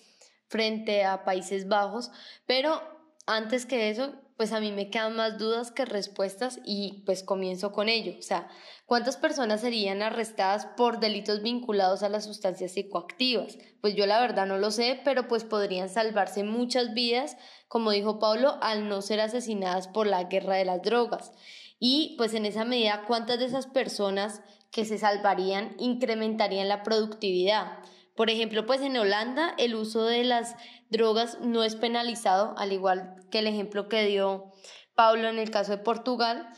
frente 0.49 1.05
a 1.05 1.25
Países 1.25 1.69
Bajos, 1.69 2.11
pero 2.46 2.81
antes 3.26 3.67
que 3.67 3.90
eso, 3.90 4.14
pues 4.38 4.52
a 4.52 4.61
mí 4.61 4.70
me 4.70 4.88
quedan 4.88 5.17
más 5.17 5.37
dudas 5.37 5.73
que 5.73 5.85
respuestas 5.85 6.61
y 6.64 7.02
pues 7.05 7.25
comienzo 7.25 7.73
con 7.73 7.88
ello. 7.88 8.14
O 8.17 8.23
sea, 8.23 8.49
¿cuántas 8.87 9.17
personas 9.17 9.62
serían 9.62 10.00
arrestadas 10.00 10.64
por 10.76 11.00
delitos 11.00 11.43
vinculados 11.43 12.05
a 12.05 12.08
las 12.08 12.25
sustancias 12.25 12.70
psicoactivas? 12.70 13.58
Pues 13.81 13.96
yo 13.96 14.06
la 14.06 14.20
verdad 14.20 14.46
no 14.46 14.56
lo 14.56 14.70
sé, 14.70 15.00
pero 15.05 15.26
pues 15.26 15.43
podrían 15.43 15.88
salvarse 15.88 16.44
muchas 16.44 16.94
vidas, 16.94 17.37
como 17.67 17.90
dijo 17.90 18.20
Pablo, 18.20 18.58
al 18.62 18.88
no 18.88 19.02
ser 19.02 19.20
asesinadas 19.20 19.88
por 19.88 20.06
la 20.06 20.23
guerra 20.23 20.55
de 20.55 20.67
las 20.67 20.82
drogas. 20.82 21.32
Y 21.81 22.14
pues 22.17 22.32
en 22.32 22.46
esa 22.46 22.64
medida, 22.64 23.06
¿cuántas 23.08 23.40
de 23.40 23.46
esas 23.46 23.67
personas 23.67 24.40
que 24.70 24.85
se 24.85 24.99
salvarían 24.99 25.75
incrementarían 25.81 26.69
la 26.69 26.85
productividad? 26.85 27.79
Por 28.19 28.31
ejemplo, 28.31 28.67
pues 28.67 28.81
en 28.81 28.97
Holanda 28.97 29.55
el 29.59 29.76
uso 29.76 30.05
de 30.05 30.25
las 30.25 30.56
drogas 30.91 31.38
no 31.41 31.62
es 31.62 31.76
penalizado, 31.76 32.59
al 32.59 32.73
igual 32.73 33.15
que 33.31 33.38
el 33.38 33.47
ejemplo 33.47 33.88
que 33.88 34.06
dio 34.06 34.50
Pablo 34.97 35.29
en 35.29 35.38
el 35.38 35.53
caso 35.53 35.70
de 35.70 35.79
Portugal. 35.79 36.49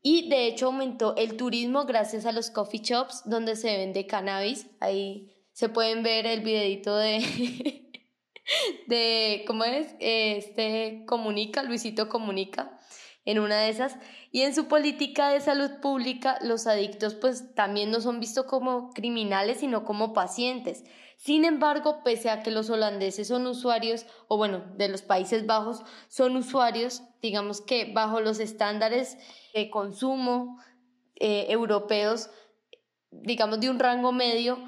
Y 0.00 0.28
de 0.28 0.46
hecho 0.46 0.66
aumentó 0.66 1.16
el 1.16 1.36
turismo 1.36 1.86
gracias 1.86 2.24
a 2.24 2.30
los 2.30 2.50
coffee 2.50 2.82
shops 2.84 3.22
donde 3.24 3.56
se 3.56 3.76
vende 3.76 4.06
cannabis. 4.06 4.68
Ahí 4.78 5.34
se 5.50 5.68
pueden 5.68 6.04
ver 6.04 6.24
el 6.24 6.42
videito 6.42 6.96
de, 6.96 7.18
de 8.86 9.42
¿cómo 9.44 9.64
es? 9.64 9.96
Este 9.98 11.02
comunica, 11.04 11.64
Luisito 11.64 12.08
comunica 12.08 12.77
en 13.28 13.38
una 13.38 13.60
de 13.60 13.68
esas. 13.68 13.98
Y 14.32 14.40
en 14.40 14.54
su 14.54 14.68
política 14.68 15.28
de 15.28 15.40
salud 15.42 15.70
pública, 15.82 16.38
los 16.40 16.66
adictos 16.66 17.14
pues 17.14 17.54
también 17.54 17.90
no 17.90 18.00
son 18.00 18.20
vistos 18.20 18.46
como 18.46 18.90
criminales, 18.94 19.58
sino 19.60 19.84
como 19.84 20.14
pacientes. 20.14 20.84
Sin 21.18 21.44
embargo, 21.44 22.02
pese 22.02 22.30
a 22.30 22.42
que 22.42 22.50
los 22.50 22.70
holandeses 22.70 23.28
son 23.28 23.46
usuarios, 23.46 24.06
o 24.28 24.38
bueno, 24.38 24.64
de 24.76 24.88
los 24.88 25.02
Países 25.02 25.44
Bajos, 25.44 25.82
son 26.08 26.36
usuarios, 26.36 27.02
digamos 27.20 27.60
que 27.60 27.92
bajo 27.92 28.20
los 28.20 28.40
estándares 28.40 29.18
de 29.52 29.68
consumo 29.68 30.58
eh, 31.16 31.48
europeos, 31.50 32.30
digamos 33.10 33.60
de 33.60 33.68
un 33.68 33.78
rango 33.78 34.10
medio, 34.10 34.58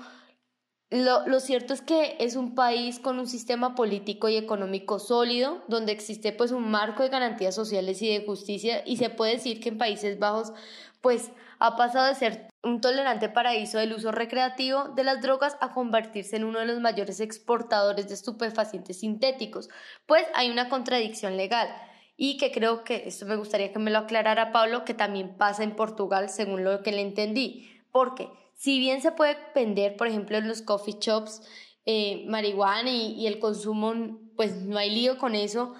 lo, 0.90 1.26
lo, 1.26 1.38
cierto 1.38 1.72
es 1.72 1.82
que 1.82 2.16
es 2.18 2.34
un 2.34 2.54
país 2.54 2.98
con 2.98 3.18
un 3.18 3.28
sistema 3.28 3.74
político 3.76 4.28
y 4.28 4.36
económico 4.36 4.98
sólido, 4.98 5.62
donde 5.68 5.92
existe 5.92 6.32
pues 6.32 6.50
un 6.50 6.68
marco 6.68 7.04
de 7.04 7.08
garantías 7.08 7.54
sociales 7.54 8.02
y 8.02 8.08
de 8.08 8.26
justicia, 8.26 8.82
y 8.84 8.96
se 8.96 9.08
puede 9.08 9.34
decir 9.34 9.60
que 9.60 9.68
en 9.68 9.78
Países 9.78 10.18
Bajos 10.18 10.52
pues 11.00 11.30
ha 11.60 11.76
pasado 11.76 12.06
de 12.06 12.14
ser 12.14 12.48
un 12.62 12.80
tolerante 12.80 13.28
paraíso 13.28 13.78
del 13.78 13.92
uso 13.92 14.12
recreativo 14.12 14.88
de 14.96 15.04
las 15.04 15.22
drogas 15.22 15.56
a 15.60 15.72
convertirse 15.72 16.36
en 16.36 16.44
uno 16.44 16.58
de 16.58 16.66
los 16.66 16.80
mayores 16.80 17.20
exportadores 17.20 18.08
de 18.08 18.14
estupefacientes 18.14 19.00
sintéticos, 19.00 19.68
pues 20.06 20.26
hay 20.34 20.50
una 20.50 20.68
contradicción 20.68 21.36
legal 21.36 21.68
y 22.16 22.36
que 22.36 22.50
creo 22.50 22.84
que 22.84 23.04
esto 23.06 23.26
me 23.26 23.36
gustaría 23.36 23.72
que 23.72 23.78
me 23.78 23.90
lo 23.90 23.98
aclarara 23.98 24.52
Pablo, 24.52 24.84
que 24.84 24.92
también 24.92 25.36
pasa 25.38 25.62
en 25.62 25.76
Portugal 25.76 26.28
según 26.28 26.64
lo 26.64 26.82
que 26.82 26.92
le 26.92 27.00
entendí, 27.00 27.70
porque 27.92 28.28
si 28.60 28.78
bien 28.78 29.00
se 29.00 29.12
puede 29.12 29.38
vender, 29.54 29.96
por 29.96 30.06
ejemplo, 30.06 30.36
en 30.36 30.46
los 30.46 30.60
coffee 30.60 30.98
shops 31.00 31.40
eh, 31.86 32.24
marihuana 32.28 32.90
y, 32.90 33.14
y 33.14 33.26
el 33.26 33.38
consumo, 33.38 34.20
pues 34.36 34.56
no 34.56 34.76
hay 34.78 34.90
lío 34.90 35.16
con 35.16 35.34
eso, 35.34 35.74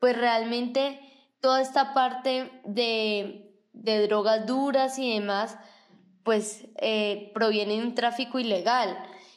pues 0.00 0.16
realmente 0.16 1.00
toda 1.40 1.62
esta 1.62 1.94
parte 1.94 2.50
de 2.64 3.44
de 3.74 4.06
drogas 4.06 4.46
duras 4.46 4.98
y 4.98 5.12
demás, 5.12 5.58
pues 6.22 6.66
eh, 6.76 7.30
proviene 7.34 7.74
de 7.74 7.82
un 7.82 7.94
tráfico 7.94 8.38
ilegal. 8.38 8.96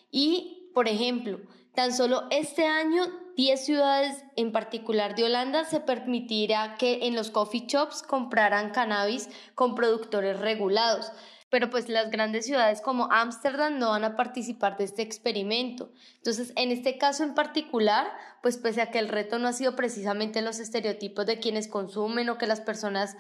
Y, 0.10 0.72
por 0.74 0.88
ejemplo, 0.88 1.42
tan 1.74 1.92
solo 1.92 2.24
este 2.30 2.66
año 2.66 3.04
10 3.36 3.66
ciudades 3.66 4.24
en 4.36 4.52
particular 4.52 5.16
de 5.16 5.26
Holanda 5.26 5.66
se 5.66 5.80
permitirá 5.80 6.76
que 6.78 7.08
en 7.08 7.16
los 7.16 7.30
coffee 7.30 7.66
shops 7.68 8.04
compraran 8.04 8.72
cannabis 8.72 9.30
con 9.54 9.76
productores 9.76 10.40
regulados. 10.40 11.12
Pero 11.50 11.70
pues 11.70 11.88
las 11.88 12.12
grandes 12.12 12.46
ciudades 12.46 12.82
como 12.82 13.12
Ámsterdam 13.12 13.80
no 13.80 13.92
van 13.92 14.04
a 14.04 14.16
participar 14.16 14.78
de 14.78 14.84
este 14.84 15.02
experimento. 15.02 15.92
Entonces, 16.18 16.52
en 16.56 16.72
este 16.72 16.98
caso 16.98 17.24
en 17.24 17.36
particular, 17.36 18.08
pues 18.42 18.58
pese 18.58 18.82
a 18.82 18.92
que 18.92 19.00
el 19.00 19.08
reto 19.08 19.40
no 19.40 19.48
ha 19.48 19.54
sido 19.54 19.76
precisamente 19.76 20.42
los 20.42 20.60
estereotipos 20.60 21.26
de 21.26 21.40
quienes 21.40 21.68
consumen 21.68 22.30
o 22.30 22.38
que 22.38 22.48
las 22.48 22.62
personas 22.62 23.16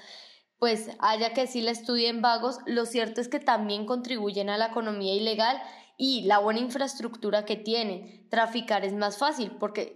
pues 0.59 0.89
haya 0.99 1.33
que 1.33 1.47
sí 1.47 1.61
la 1.61 1.71
estudien 1.71 2.21
vagos, 2.21 2.59
lo 2.65 2.85
cierto 2.85 3.21
es 3.21 3.27
que 3.27 3.39
también 3.39 3.85
contribuyen 3.85 4.49
a 4.49 4.57
la 4.57 4.67
economía 4.67 5.13
ilegal 5.13 5.61
y 5.97 6.21
la 6.23 6.39
buena 6.39 6.59
infraestructura 6.59 7.45
que 7.45 7.55
tienen. 7.55 8.27
Traficar 8.29 8.83
es 8.83 8.93
más 8.93 9.17
fácil 9.17 9.51
porque 9.59 9.95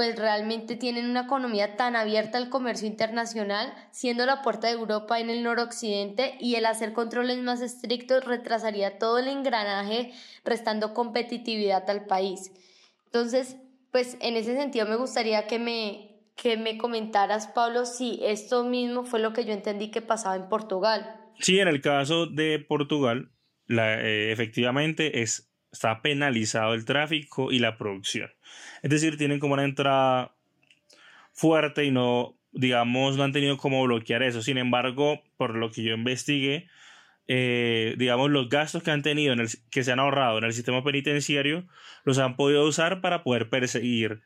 pues 0.00 0.16
realmente 0.16 0.76
tienen 0.76 1.10
una 1.10 1.24
economía 1.24 1.76
tan 1.76 1.94
abierta 1.94 2.38
al 2.38 2.48
comercio 2.48 2.88
internacional, 2.88 3.70
siendo 3.90 4.24
la 4.24 4.40
puerta 4.40 4.66
de 4.66 4.72
Europa 4.72 5.20
en 5.20 5.28
el 5.28 5.42
noroccidente 5.42 6.38
y 6.40 6.54
el 6.54 6.64
hacer 6.64 6.94
controles 6.94 7.36
más 7.42 7.60
estrictos 7.60 8.24
retrasaría 8.24 8.96
todo 8.98 9.18
el 9.18 9.28
engranaje, 9.28 10.14
restando 10.42 10.94
competitividad 10.94 11.90
al 11.90 12.06
país. 12.06 12.50
Entonces, 13.04 13.58
pues 13.92 14.16
en 14.22 14.36
ese 14.36 14.56
sentido 14.56 14.86
me 14.86 14.96
gustaría 14.96 15.46
que 15.46 15.58
me, 15.58 16.22
que 16.34 16.56
me 16.56 16.78
comentaras, 16.78 17.48
Pablo, 17.48 17.84
si 17.84 18.20
esto 18.22 18.64
mismo 18.64 19.04
fue 19.04 19.20
lo 19.20 19.34
que 19.34 19.44
yo 19.44 19.52
entendí 19.52 19.90
que 19.90 20.00
pasaba 20.00 20.34
en 20.34 20.48
Portugal. 20.48 21.14
Sí, 21.40 21.60
en 21.60 21.68
el 21.68 21.82
caso 21.82 22.24
de 22.24 22.58
Portugal, 22.58 23.32
la, 23.66 24.00
eh, 24.00 24.32
efectivamente 24.32 25.20
es, 25.20 25.49
está 25.72 26.02
penalizado 26.02 26.74
el 26.74 26.84
tráfico 26.84 27.52
y 27.52 27.58
la 27.58 27.78
producción. 27.78 28.30
Es 28.82 28.90
decir, 28.90 29.16
tienen 29.16 29.40
como 29.40 29.54
una 29.54 29.64
entrada 29.64 30.34
fuerte 31.32 31.84
y 31.84 31.90
no, 31.90 32.36
digamos, 32.52 33.16
no 33.16 33.22
han 33.22 33.32
tenido 33.32 33.56
como 33.56 33.82
bloquear 33.84 34.22
eso. 34.22 34.42
Sin 34.42 34.58
embargo, 34.58 35.22
por 35.36 35.54
lo 35.54 35.70
que 35.70 35.82
yo 35.82 35.94
investigué, 35.94 36.68
eh, 37.28 37.94
digamos, 37.98 38.30
los 38.30 38.48
gastos 38.48 38.82
que 38.82 38.90
han 38.90 39.02
tenido, 39.02 39.32
en 39.32 39.40
el, 39.40 39.48
que 39.70 39.84
se 39.84 39.92
han 39.92 40.00
ahorrado 40.00 40.38
en 40.38 40.44
el 40.44 40.52
sistema 40.52 40.82
penitenciario, 40.82 41.66
los 42.04 42.18
han 42.18 42.36
podido 42.36 42.66
usar 42.66 43.00
para 43.00 43.22
poder 43.22 43.48
perseguir 43.48 44.22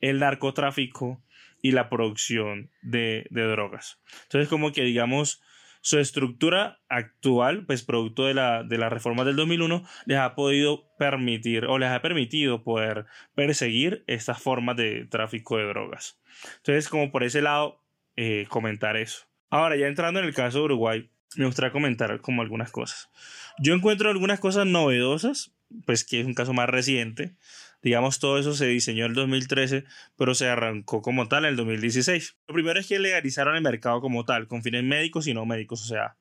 el 0.00 0.18
narcotráfico 0.18 1.22
y 1.62 1.72
la 1.72 1.88
producción 1.88 2.70
de, 2.82 3.26
de 3.30 3.42
drogas. 3.42 4.00
Entonces, 4.24 4.48
como 4.48 4.72
que, 4.72 4.82
digamos, 4.82 5.42
su 5.80 5.98
estructura 5.98 6.80
actual, 6.88 7.64
pues 7.66 7.82
producto 7.82 8.26
de 8.26 8.34
la, 8.34 8.62
de 8.64 8.78
la 8.78 8.88
reforma 8.88 9.24
del 9.24 9.36
2001, 9.36 9.84
les 10.06 10.18
ha 10.18 10.34
podido 10.34 10.84
permitir 10.98 11.66
o 11.66 11.78
les 11.78 11.90
ha 11.90 12.02
permitido 12.02 12.62
poder 12.62 13.06
perseguir 13.34 14.04
estas 14.06 14.40
formas 14.42 14.76
de 14.76 15.06
tráfico 15.06 15.56
de 15.56 15.66
drogas. 15.66 16.20
Entonces, 16.58 16.88
como 16.88 17.10
por 17.10 17.24
ese 17.24 17.42
lado, 17.42 17.82
eh, 18.16 18.46
comentar 18.48 18.96
eso. 18.96 19.26
Ahora, 19.50 19.76
ya 19.76 19.86
entrando 19.86 20.20
en 20.20 20.26
el 20.26 20.34
caso 20.34 20.58
de 20.58 20.64
Uruguay, 20.64 21.10
me 21.36 21.46
gustaría 21.46 21.72
comentar 21.72 22.20
como 22.20 22.42
algunas 22.42 22.70
cosas. 22.70 23.10
Yo 23.58 23.74
encuentro 23.74 24.10
algunas 24.10 24.40
cosas 24.40 24.66
novedosas, 24.66 25.54
pues 25.86 26.04
que 26.04 26.20
es 26.20 26.26
un 26.26 26.34
caso 26.34 26.52
más 26.52 26.68
reciente, 26.68 27.36
Digamos, 27.82 28.18
todo 28.18 28.38
eso 28.38 28.54
se 28.54 28.66
diseñó 28.66 29.04
en 29.04 29.10
el 29.12 29.14
2013, 29.14 29.84
pero 30.16 30.34
se 30.34 30.48
arrancó 30.48 31.00
como 31.00 31.28
tal 31.28 31.44
en 31.44 31.50
el 31.50 31.56
2016. 31.56 32.36
Lo 32.48 32.54
primero 32.54 32.80
es 32.80 32.88
que 32.88 32.98
legalizaron 32.98 33.54
el 33.54 33.62
mercado 33.62 34.00
como 34.00 34.24
tal, 34.24 34.48
con 34.48 34.62
fines 34.62 34.82
médicos 34.82 35.26
y 35.26 35.34
no 35.34 35.46
médicos, 35.46 35.82
o 35.82 35.86
sea, 35.86 36.16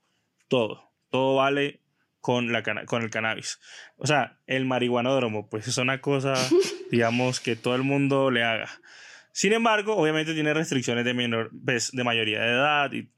todo. 0.48 0.92
Todo 1.10 1.36
vale 1.36 1.82
con, 2.20 2.52
la 2.52 2.64
con 2.86 3.02
el 3.02 3.10
cannabis. 3.10 3.60
O 3.96 4.06
sea, 4.06 4.40
el 4.46 4.66
marihuanódromo, 4.66 5.50
pues 5.50 5.68
es 5.68 5.78
una 5.78 6.02
cosa, 6.02 6.34
digamos, 6.92 7.40
que 7.40 7.56
todo 7.56 7.76
el 7.76 7.84
mundo 7.84 8.30
le 8.30 8.44
haga. 8.44 8.70
Sin 9.32 9.54
embargo, 9.54 9.96
obviamente 9.96 10.34
tiene 10.34 10.54
restricciones 10.54 11.06
de, 11.06 11.14
menor, 11.14 11.52
pues, 11.64 11.92
de 11.92 12.04
mayoría 12.04 12.40
de 12.42 12.50
edad 12.50 12.92
y 12.92 13.10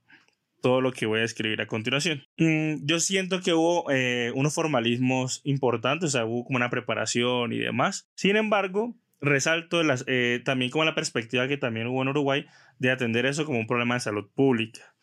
todo 0.61 0.81
lo 0.81 0.91
que 0.91 1.05
voy 1.05 1.21
a 1.21 1.23
escribir 1.23 1.61
a 1.61 1.67
continuación. 1.67 2.23
Mm, 2.37 2.85
yo 2.85 2.99
siento 2.99 3.41
que 3.41 3.53
hubo 3.53 3.89
eh, 3.91 4.31
unos 4.35 4.53
formalismos 4.53 5.41
importantes, 5.43 6.09
o 6.09 6.11
sea, 6.11 6.25
hubo 6.25 6.43
como 6.45 6.57
una 6.57 6.69
preparación 6.69 7.53
y 7.53 7.59
demás. 7.59 8.09
Sin 8.15 8.35
embargo, 8.35 8.95
resalto 9.21 9.81
eh, 10.07 10.41
también 10.43 10.71
como 10.71 10.85
la 10.85 10.95
perspectiva 10.95 11.47
que 11.47 11.57
también 11.57 11.87
hubo 11.87 12.01
en 12.01 12.09
Uruguay 12.09 12.45
de 12.77 12.91
atender 12.91 13.25
eso 13.25 13.45
como 13.45 13.59
un 13.59 13.67
problema 13.67 13.95
de 13.95 14.01
salud 14.01 14.29
pública. 14.33 14.95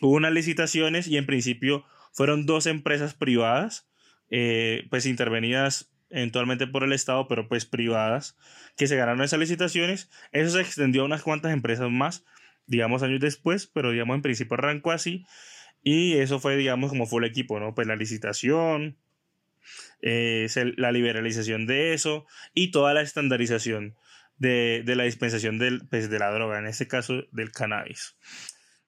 Hubo 0.00 0.12
unas 0.12 0.32
licitaciones 0.32 1.08
y 1.08 1.16
en 1.16 1.26
principio 1.26 1.84
fueron 2.12 2.46
dos 2.46 2.66
empresas 2.66 3.14
privadas, 3.14 3.88
eh, 4.30 4.86
pues 4.90 5.06
intervenidas 5.06 5.92
eventualmente 6.10 6.66
por 6.66 6.84
el 6.84 6.92
Estado, 6.92 7.26
pero 7.28 7.48
pues 7.48 7.66
privadas, 7.66 8.36
que 8.76 8.86
se 8.86 8.96
ganaron 8.96 9.22
esas 9.22 9.40
licitaciones. 9.40 10.10
Eso 10.32 10.50
se 10.50 10.60
extendió 10.60 11.02
a 11.02 11.06
unas 11.06 11.22
cuantas 11.22 11.52
empresas 11.52 11.90
más 11.90 12.24
digamos, 12.66 13.02
años 13.02 13.20
después, 13.20 13.66
pero 13.66 13.90
digamos, 13.90 14.16
en 14.16 14.22
principio 14.22 14.54
arrancó 14.54 14.92
así. 14.92 15.26
Y 15.82 16.14
eso 16.14 16.40
fue, 16.40 16.56
digamos, 16.56 16.90
como 16.90 17.06
fue 17.06 17.22
el 17.22 17.30
equipo, 17.30 17.60
¿no? 17.60 17.74
Pues 17.74 17.86
la 17.86 17.96
licitación, 17.96 18.96
eh, 20.02 20.48
la 20.76 20.92
liberalización 20.92 21.66
de 21.66 21.94
eso 21.94 22.26
y 22.54 22.70
toda 22.70 22.94
la 22.94 23.02
estandarización 23.02 23.94
de, 24.38 24.82
de 24.84 24.96
la 24.96 25.04
dispensación 25.04 25.58
del, 25.58 25.86
pues, 25.88 26.10
de 26.10 26.18
la 26.18 26.30
droga, 26.30 26.58
en 26.58 26.66
este 26.66 26.88
caso 26.88 27.24
del 27.32 27.52
cannabis. 27.52 28.16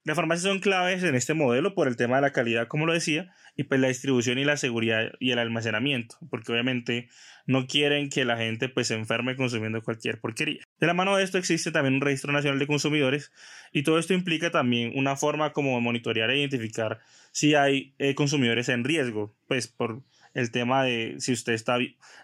Las 0.04 0.16
farmacias 0.16 0.50
son 0.50 0.60
claves 0.60 1.02
en 1.02 1.14
este 1.14 1.34
modelo 1.34 1.74
por 1.74 1.86
el 1.86 1.96
tema 1.96 2.16
de 2.16 2.22
la 2.22 2.32
calidad, 2.32 2.66
como 2.66 2.86
lo 2.86 2.94
decía, 2.94 3.32
y 3.56 3.64
pues 3.64 3.80
la 3.80 3.88
distribución 3.88 4.38
y 4.38 4.44
la 4.44 4.56
seguridad 4.56 5.12
y 5.18 5.32
el 5.32 5.38
almacenamiento, 5.38 6.16
porque 6.30 6.50
obviamente 6.50 7.10
no 7.46 7.66
quieren 7.66 8.08
que 8.08 8.24
la 8.24 8.38
gente 8.38 8.68
pues 8.68 8.86
se 8.86 8.94
enferme 8.94 9.36
consumiendo 9.36 9.82
cualquier 9.82 10.18
porquería. 10.18 10.62
De 10.80 10.86
la 10.86 10.94
mano 10.94 11.16
de 11.16 11.24
esto 11.24 11.38
existe 11.38 11.72
también 11.72 11.94
un 11.94 12.00
registro 12.00 12.32
nacional 12.32 12.58
de 12.58 12.66
consumidores 12.66 13.32
y 13.72 13.82
todo 13.82 13.98
esto 13.98 14.14
implica 14.14 14.50
también 14.50 14.92
una 14.94 15.16
forma 15.16 15.52
como 15.52 15.80
monitorear 15.80 16.30
e 16.30 16.38
identificar 16.38 17.00
si 17.32 17.54
hay 17.54 17.94
eh, 17.98 18.14
consumidores 18.14 18.68
en 18.68 18.84
riesgo, 18.84 19.34
pues 19.48 19.68
por 19.68 20.02
el 20.34 20.50
tema 20.50 20.84
de 20.84 21.16
si 21.18 21.32
usted 21.32 21.52
está 21.52 21.78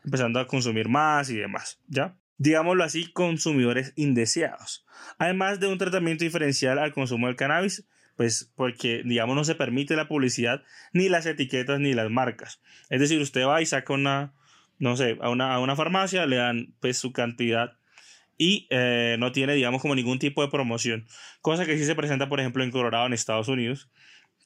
empezando 0.05 0.39
a 0.39 0.47
consumir 0.47 0.89
más 0.89 1.31
y 1.31 1.37
demás, 1.37 1.81
¿ya? 1.89 2.17
digámoslo 2.39 2.85
así, 2.85 3.11
consumidores 3.13 3.93
indeseados. 3.97 4.85
Además 5.19 5.61
de 5.61 5.69
un 5.69 5.79
tratamiento 5.79 6.25
diferencial 6.25 6.79
al 6.79 6.93
consumo 6.93 7.27
del 7.27 7.37
cannabis, 7.37 7.87
pues 8.17 8.53
porque, 8.55 9.03
digamos, 9.05 9.35
no 9.35 9.45
se 9.45 9.55
permite 9.55 9.97
la 9.97 10.09
publicidad, 10.09 10.63
ni 10.93 11.09
las 11.09 11.27
etiquetas, 11.27 11.81
ni 11.81 11.95
las 11.95 12.11
marcas. 12.11 12.61
Es 12.91 13.01
decir, 13.01 13.21
usted 13.21 13.45
va 13.45 13.61
y 13.61 13.67
saca 13.67 13.93
una, 13.93 14.35
no 14.79 14.97
sé, 14.97 15.19
a 15.21 15.31
una, 15.31 15.55
a 15.55 15.61
una 15.61 15.77
farmacia, 15.77 16.27
le 16.27 16.37
dan 16.37 16.75
pues 16.81 16.97
su 16.97 17.13
cantidad 17.13 17.77
y 18.39 18.67
eh, 18.71 19.17
no 19.19 19.33
tiene, 19.33 19.55
digamos, 19.55 19.83
como 19.83 19.95
ningún 19.95 20.19
tipo 20.19 20.43
de 20.43 20.49
promoción. 20.49 21.07
Cosa 21.41 21.67
que 21.67 21.77
sí 21.79 21.85
se 21.85 21.95
presenta, 21.95 22.29
por 22.29 22.41
ejemplo, 22.41 22.65
en 22.65 22.71
Colorado, 22.71 23.07
en 23.07 23.13
Estados 23.13 23.49
Unidos, 23.49 23.91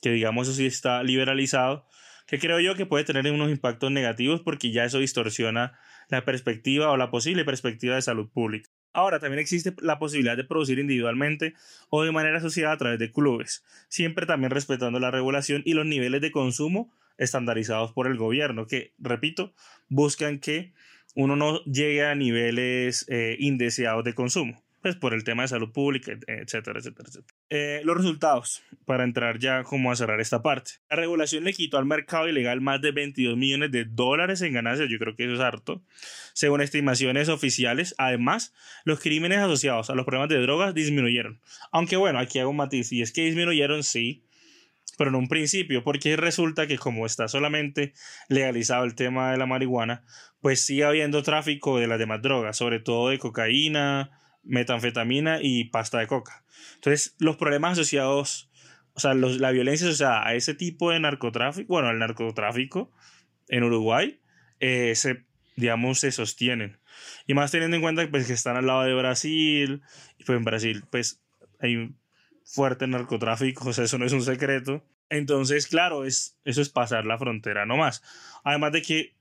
que 0.00 0.10
digamos, 0.10 0.48
eso 0.48 0.56
sí 0.56 0.66
está 0.66 1.02
liberalizado, 1.02 1.86
que 2.26 2.38
creo 2.38 2.60
yo 2.60 2.74
que 2.74 2.86
puede 2.86 3.04
tener 3.04 3.30
unos 3.32 3.50
impactos 3.50 3.90
negativos 3.90 4.42
porque 4.42 4.70
ya 4.70 4.84
eso 4.84 4.98
distorsiona 4.98 5.78
la 6.08 6.24
perspectiva 6.24 6.90
o 6.90 6.96
la 6.96 7.10
posible 7.10 7.44
perspectiva 7.44 7.94
de 7.94 8.02
salud 8.02 8.28
pública. 8.28 8.70
Ahora, 8.92 9.18
también 9.18 9.40
existe 9.40 9.74
la 9.80 9.98
posibilidad 9.98 10.36
de 10.36 10.44
producir 10.44 10.78
individualmente 10.78 11.54
o 11.90 12.02
de 12.02 12.12
manera 12.12 12.38
asociada 12.38 12.72
a 12.72 12.78
través 12.78 12.98
de 12.98 13.12
clubes, 13.12 13.64
siempre 13.88 14.26
también 14.26 14.50
respetando 14.50 14.98
la 14.98 15.10
regulación 15.10 15.62
y 15.64 15.74
los 15.74 15.86
niveles 15.86 16.20
de 16.20 16.32
consumo 16.32 16.92
estandarizados 17.18 17.92
por 17.92 18.06
el 18.06 18.16
gobierno, 18.16 18.66
que, 18.66 18.94
repito, 18.98 19.52
buscan 19.88 20.38
que 20.38 20.72
uno 21.18 21.34
no 21.34 21.64
llegue 21.64 22.06
a 22.06 22.14
niveles 22.14 23.04
eh, 23.08 23.36
indeseados 23.40 24.04
de 24.04 24.14
consumo 24.14 24.62
pues 24.80 24.94
por 24.94 25.12
el 25.12 25.24
tema 25.24 25.42
de 25.42 25.48
salud 25.48 25.72
pública, 25.72 26.12
etcétera, 26.12 26.78
etcétera, 26.78 27.08
etcétera. 27.08 27.34
Eh, 27.50 27.80
los 27.84 27.96
resultados, 27.96 28.62
para 28.84 29.02
entrar 29.02 29.40
ya 29.40 29.64
como 29.64 29.90
a 29.90 29.96
cerrar 29.96 30.20
esta 30.20 30.40
parte. 30.40 30.74
La 30.88 30.96
regulación 30.96 31.42
le 31.42 31.52
quitó 31.52 31.78
al 31.78 31.84
mercado 31.84 32.28
ilegal 32.28 32.60
más 32.60 32.80
de 32.80 32.92
22 32.92 33.36
millones 33.36 33.72
de 33.72 33.84
dólares 33.84 34.40
en 34.42 34.52
ganancias, 34.52 34.88
yo 34.88 34.98
creo 35.00 35.16
que 35.16 35.24
eso 35.24 35.34
es 35.34 35.40
harto, 35.40 35.82
según 36.32 36.60
estimaciones 36.60 37.28
oficiales. 37.28 37.96
Además, 37.98 38.54
los 38.84 39.00
crímenes 39.00 39.38
asociados 39.38 39.90
a 39.90 39.96
los 39.96 40.06
problemas 40.06 40.28
de 40.28 40.40
drogas 40.40 40.74
disminuyeron. 40.74 41.40
Aunque 41.72 41.96
bueno, 41.96 42.20
aquí 42.20 42.38
hago 42.38 42.50
un 42.50 42.56
matiz, 42.56 42.92
y 42.92 43.02
es 43.02 43.12
que 43.12 43.24
disminuyeron, 43.24 43.82
sí, 43.82 44.22
pero 44.98 45.10
en 45.10 45.16
un 45.16 45.28
principio, 45.28 45.84
porque 45.84 46.16
resulta 46.16 46.66
que 46.66 46.76
como 46.76 47.06
está 47.06 47.28
solamente 47.28 47.94
legalizado 48.28 48.84
el 48.84 48.96
tema 48.96 49.30
de 49.30 49.38
la 49.38 49.46
marihuana, 49.46 50.04
pues 50.40 50.66
sigue 50.66 50.84
habiendo 50.84 51.22
tráfico 51.22 51.78
de 51.78 51.86
las 51.86 52.00
demás 52.00 52.20
drogas, 52.20 52.56
sobre 52.56 52.80
todo 52.80 53.08
de 53.08 53.18
cocaína, 53.18 54.10
metanfetamina 54.42 55.38
y 55.40 55.64
pasta 55.64 56.00
de 56.00 56.08
coca. 56.08 56.44
Entonces, 56.74 57.14
los 57.20 57.36
problemas 57.36 57.72
asociados, 57.72 58.50
o 58.92 59.00
sea, 59.00 59.14
la 59.14 59.52
violencia 59.52 59.86
asociada 59.86 60.26
a 60.26 60.34
ese 60.34 60.54
tipo 60.54 60.90
de 60.90 60.98
narcotráfico, 60.98 61.68
bueno, 61.68 61.90
el 61.90 61.98
narcotráfico 62.00 62.90
en 63.46 63.62
Uruguay, 63.62 64.20
eh, 64.58 64.94
se, 64.96 65.24
digamos, 65.54 66.00
se 66.00 66.10
sostienen. 66.10 66.80
Y 67.28 67.34
más 67.34 67.52
teniendo 67.52 67.76
en 67.76 67.82
cuenta 67.82 68.04
pues, 68.10 68.26
que 68.26 68.32
están 68.32 68.56
al 68.56 68.66
lado 68.66 68.82
de 68.82 68.94
Brasil, 68.94 69.82
pues 70.26 70.36
en 70.36 70.44
Brasil, 70.44 70.84
pues 70.90 71.22
hay 71.60 71.94
fuerte 72.48 72.86
narcotráfico, 72.86 73.68
o 73.68 73.72
sea, 73.72 73.84
eso 73.84 73.98
no 73.98 74.06
es 74.06 74.12
un 74.12 74.22
secreto. 74.22 74.84
Entonces, 75.10 75.66
claro, 75.66 76.04
es, 76.04 76.38
eso 76.44 76.60
es 76.60 76.68
pasar 76.68 77.04
la 77.04 77.18
frontera 77.18 77.66
nomás. 77.66 78.02
Además 78.44 78.72
de 78.72 78.82
que 78.82 79.14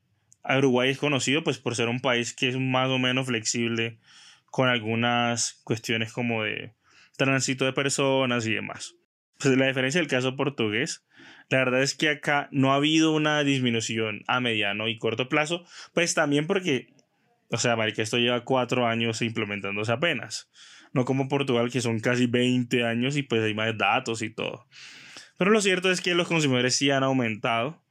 Uruguay 0.43 0.89
es 0.89 0.97
conocido 0.97 1.43
pues 1.43 1.57
por 1.57 1.75
ser 1.75 1.89
un 1.89 1.99
país 1.99 2.33
que 2.33 2.47
es 2.47 2.57
más 2.57 2.89
o 2.89 2.99
menos 2.99 3.27
flexible 3.27 3.99
con 4.45 4.69
algunas 4.69 5.59
cuestiones 5.63 6.13
como 6.13 6.43
de 6.43 6.73
tránsito 7.17 7.65
de 7.65 7.73
personas 7.73 8.45
y 8.45 8.53
demás. 8.53 8.95
Pues 9.39 9.57
la 9.57 9.67
diferencia 9.67 9.99
del 9.99 10.09
caso 10.09 10.35
portugués, 10.35 11.05
la 11.49 11.59
verdad 11.59 11.83
es 11.83 11.95
que 11.95 12.09
acá 12.09 12.47
no 12.51 12.71
ha 12.71 12.75
habido 12.75 13.11
una 13.11 13.43
disminución 13.43 14.23
a 14.27 14.39
mediano 14.39 14.87
y 14.87 14.97
corto 14.97 15.29
plazo, 15.29 15.63
pues 15.93 16.13
también 16.13 16.47
porque, 16.47 16.93
o 17.49 17.57
sea, 17.57 17.75
marica, 17.75 18.01
esto 18.01 18.17
lleva 18.17 18.43
cuatro 18.43 18.87
años 18.87 19.21
implementándose 19.21 19.91
apenas, 19.91 20.49
no 20.93 21.05
como 21.05 21.27
Portugal 21.27 21.71
que 21.71 21.81
son 21.81 21.99
casi 21.99 22.27
20 22.27 22.83
años 22.83 23.17
y 23.17 23.23
pues 23.23 23.43
hay 23.43 23.53
más 23.53 23.77
datos 23.77 24.21
y 24.21 24.29
todo. 24.29 24.67
Pero 25.37 25.51
lo 25.51 25.61
cierto 25.61 25.91
es 25.91 26.01
que 26.01 26.15
los 26.15 26.27
consumidores 26.27 26.75
sí 26.75 26.89
han 26.91 27.03
aumentado, 27.03 27.83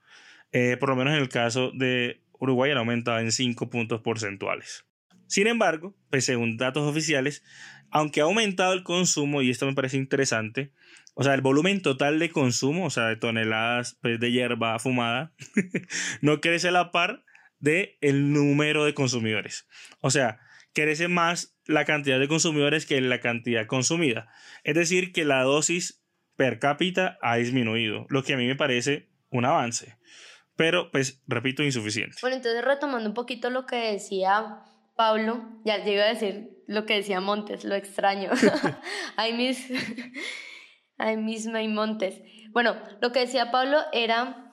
eh, 0.53 0.77
por 0.79 0.91
lo 0.91 0.97
menos 0.97 1.15
en 1.15 1.21
el 1.21 1.29
caso 1.29 1.71
de 1.75 2.23
Uruguay 2.33 2.71
han 2.73 2.79
aumentado 2.79 3.19
en 3.19 3.33
5 3.33 3.71
puntos 3.71 4.01
porcentuales. 4.01 4.85
Sin 5.27 5.47
embargo, 5.47 5.97
pues 6.11 6.25
según 6.25 6.57
datos 6.57 6.85
oficiales, 6.85 7.43
aunque 7.91 8.21
ha 8.21 8.25
aumentado 8.25 8.73
el 8.73 8.83
consumo, 8.83 9.43
y 9.43 9.51
esto 9.51 9.67
me 9.67 9.75
parece 9.75 9.97
interesante, 9.97 10.73
o 11.15 11.25
sea, 11.25 11.35
el 11.35 11.41
volumen 11.41 11.81
total 11.81 12.19
de 12.19 12.31
consumo, 12.31 12.87
o 12.87 12.91
sea, 12.91 13.07
de 13.07 13.17
toneladas 13.17 13.99
pues, 14.03 14.21
de 14.21 14.33
hierba 14.33 14.79
fumada, 14.79 15.33
no 16.21 16.41
crece 16.41 16.69
a 16.69 16.73
la 16.73 16.93
par 16.93 17.25
de 17.59 17.99
el 18.01 18.33
número 18.33 18.85
de 18.85 18.95
consumidores. 18.95 19.67
O 20.01 20.11
sea, 20.11 20.41
crece 20.73 21.09
más 21.09 21.57
la 21.67 21.85
cantidad 21.85 22.19
de 22.21 22.29
consumidores 22.29 22.87
que 22.87 23.01
la 23.01 23.21
cantidad 23.21 23.67
consumida. 23.67 24.29
Es 24.65 24.75
decir, 24.75 25.13
que 25.13 25.25
la 25.25 25.43
dosis 25.43 26.03
per 26.37 26.59
cápita 26.59 27.19
ha 27.23 27.37
disminuido, 27.37 28.07
lo 28.09 28.23
que 28.23 28.35
a 28.35 28.37
mí 28.37 28.47
me 28.47 28.57
parece 28.57 29.09
un 29.31 29.45
avance. 29.45 29.97
Pero, 30.55 30.91
pues, 30.91 31.23
repito, 31.27 31.63
insuficiente. 31.63 32.17
Bueno, 32.21 32.37
entonces 32.37 32.65
retomando 32.65 33.09
un 33.09 33.15
poquito 33.15 33.51
lo 33.51 33.67
que 33.67 33.93
decía 33.93 34.63
Pablo, 34.97 35.61
ya 35.65 35.85
llego 35.85 36.03
a 36.03 36.07
decir 36.07 36.51
lo 36.67 36.87
que 36.87 36.95
decía 36.95 37.21
Montes, 37.21 37.65
lo 37.65 37.75
extraño. 37.75 38.31
Ay, 39.17 39.35
mis, 39.35 39.71
ay, 40.99 41.17
mis 41.17 41.47
Montes. 41.47 42.23
Bueno, 42.53 42.77
lo 43.01 43.13
que 43.13 43.21
decía 43.21 43.51
Pablo 43.51 43.79
era, 43.93 44.46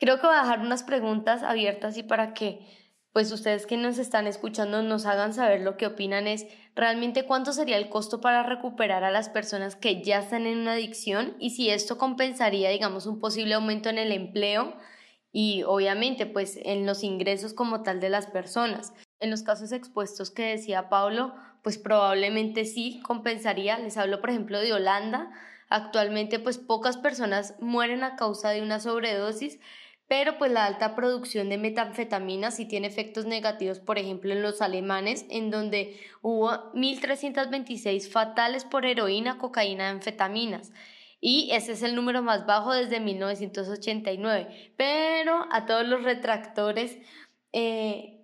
creo 0.00 0.18
que 0.18 0.26
voy 0.26 0.36
a 0.36 0.42
dejar 0.42 0.60
unas 0.60 0.82
preguntas 0.82 1.44
abiertas 1.44 1.96
y 1.96 2.02
para 2.02 2.34
que 2.34 2.66
pues 3.12 3.32
ustedes 3.32 3.66
que 3.66 3.76
nos 3.76 3.98
están 3.98 4.26
escuchando 4.26 4.82
nos 4.82 5.04
hagan 5.04 5.34
saber 5.34 5.60
lo 5.60 5.76
que 5.76 5.86
opinan 5.86 6.26
es 6.26 6.46
realmente 6.74 7.24
cuánto 7.24 7.52
sería 7.52 7.76
el 7.76 7.88
costo 7.88 8.20
para 8.20 8.42
recuperar 8.44 9.04
a 9.04 9.10
las 9.10 9.28
personas 9.28 9.74
que 9.76 10.02
ya 10.02 10.20
están 10.20 10.46
en 10.46 10.58
una 10.58 10.72
adicción 10.72 11.36
y 11.40 11.50
si 11.50 11.70
esto 11.70 11.98
compensaría, 11.98 12.70
digamos, 12.70 13.06
un 13.06 13.18
posible 13.18 13.54
aumento 13.54 13.88
en 13.88 13.98
el 13.98 14.12
empleo 14.12 14.76
y 15.32 15.64
obviamente 15.64 16.26
pues 16.26 16.58
en 16.62 16.86
los 16.86 17.02
ingresos 17.02 17.52
como 17.52 17.82
tal 17.82 18.00
de 18.00 18.10
las 18.10 18.26
personas. 18.26 18.92
En 19.18 19.30
los 19.30 19.42
casos 19.42 19.72
expuestos 19.72 20.30
que 20.30 20.44
decía 20.44 20.88
Pablo, 20.88 21.34
pues 21.62 21.78
probablemente 21.78 22.64
sí 22.64 23.00
compensaría. 23.02 23.78
Les 23.78 23.96
hablo 23.96 24.20
por 24.20 24.30
ejemplo 24.30 24.60
de 24.60 24.72
Holanda. 24.72 25.30
Actualmente 25.68 26.38
pues 26.38 26.58
pocas 26.58 26.96
personas 26.96 27.54
mueren 27.60 28.02
a 28.02 28.16
causa 28.16 28.50
de 28.50 28.62
una 28.62 28.80
sobredosis, 28.80 29.60
pero 30.10 30.38
pues 30.38 30.50
la 30.50 30.64
alta 30.64 30.96
producción 30.96 31.50
de 31.50 31.56
metanfetamina 31.56 32.50
sí 32.50 32.64
tiene 32.64 32.88
efectos 32.88 33.26
negativos, 33.26 33.78
por 33.78 33.96
ejemplo, 33.96 34.32
en 34.32 34.42
los 34.42 34.60
alemanes, 34.60 35.24
en 35.30 35.52
donde 35.52 36.00
hubo 36.20 36.50
1.326 36.72 38.10
fatales 38.10 38.64
por 38.64 38.86
heroína, 38.86 39.38
cocaína, 39.38 39.88
anfetaminas. 39.88 40.72
Y 41.20 41.50
ese 41.52 41.74
es 41.74 41.84
el 41.84 41.94
número 41.94 42.22
más 42.22 42.44
bajo 42.44 42.72
desde 42.72 42.98
1989. 42.98 44.72
Pero 44.76 45.46
a 45.52 45.64
todos 45.64 45.86
los 45.86 46.02
retractores 46.02 46.98
eh, 47.52 48.20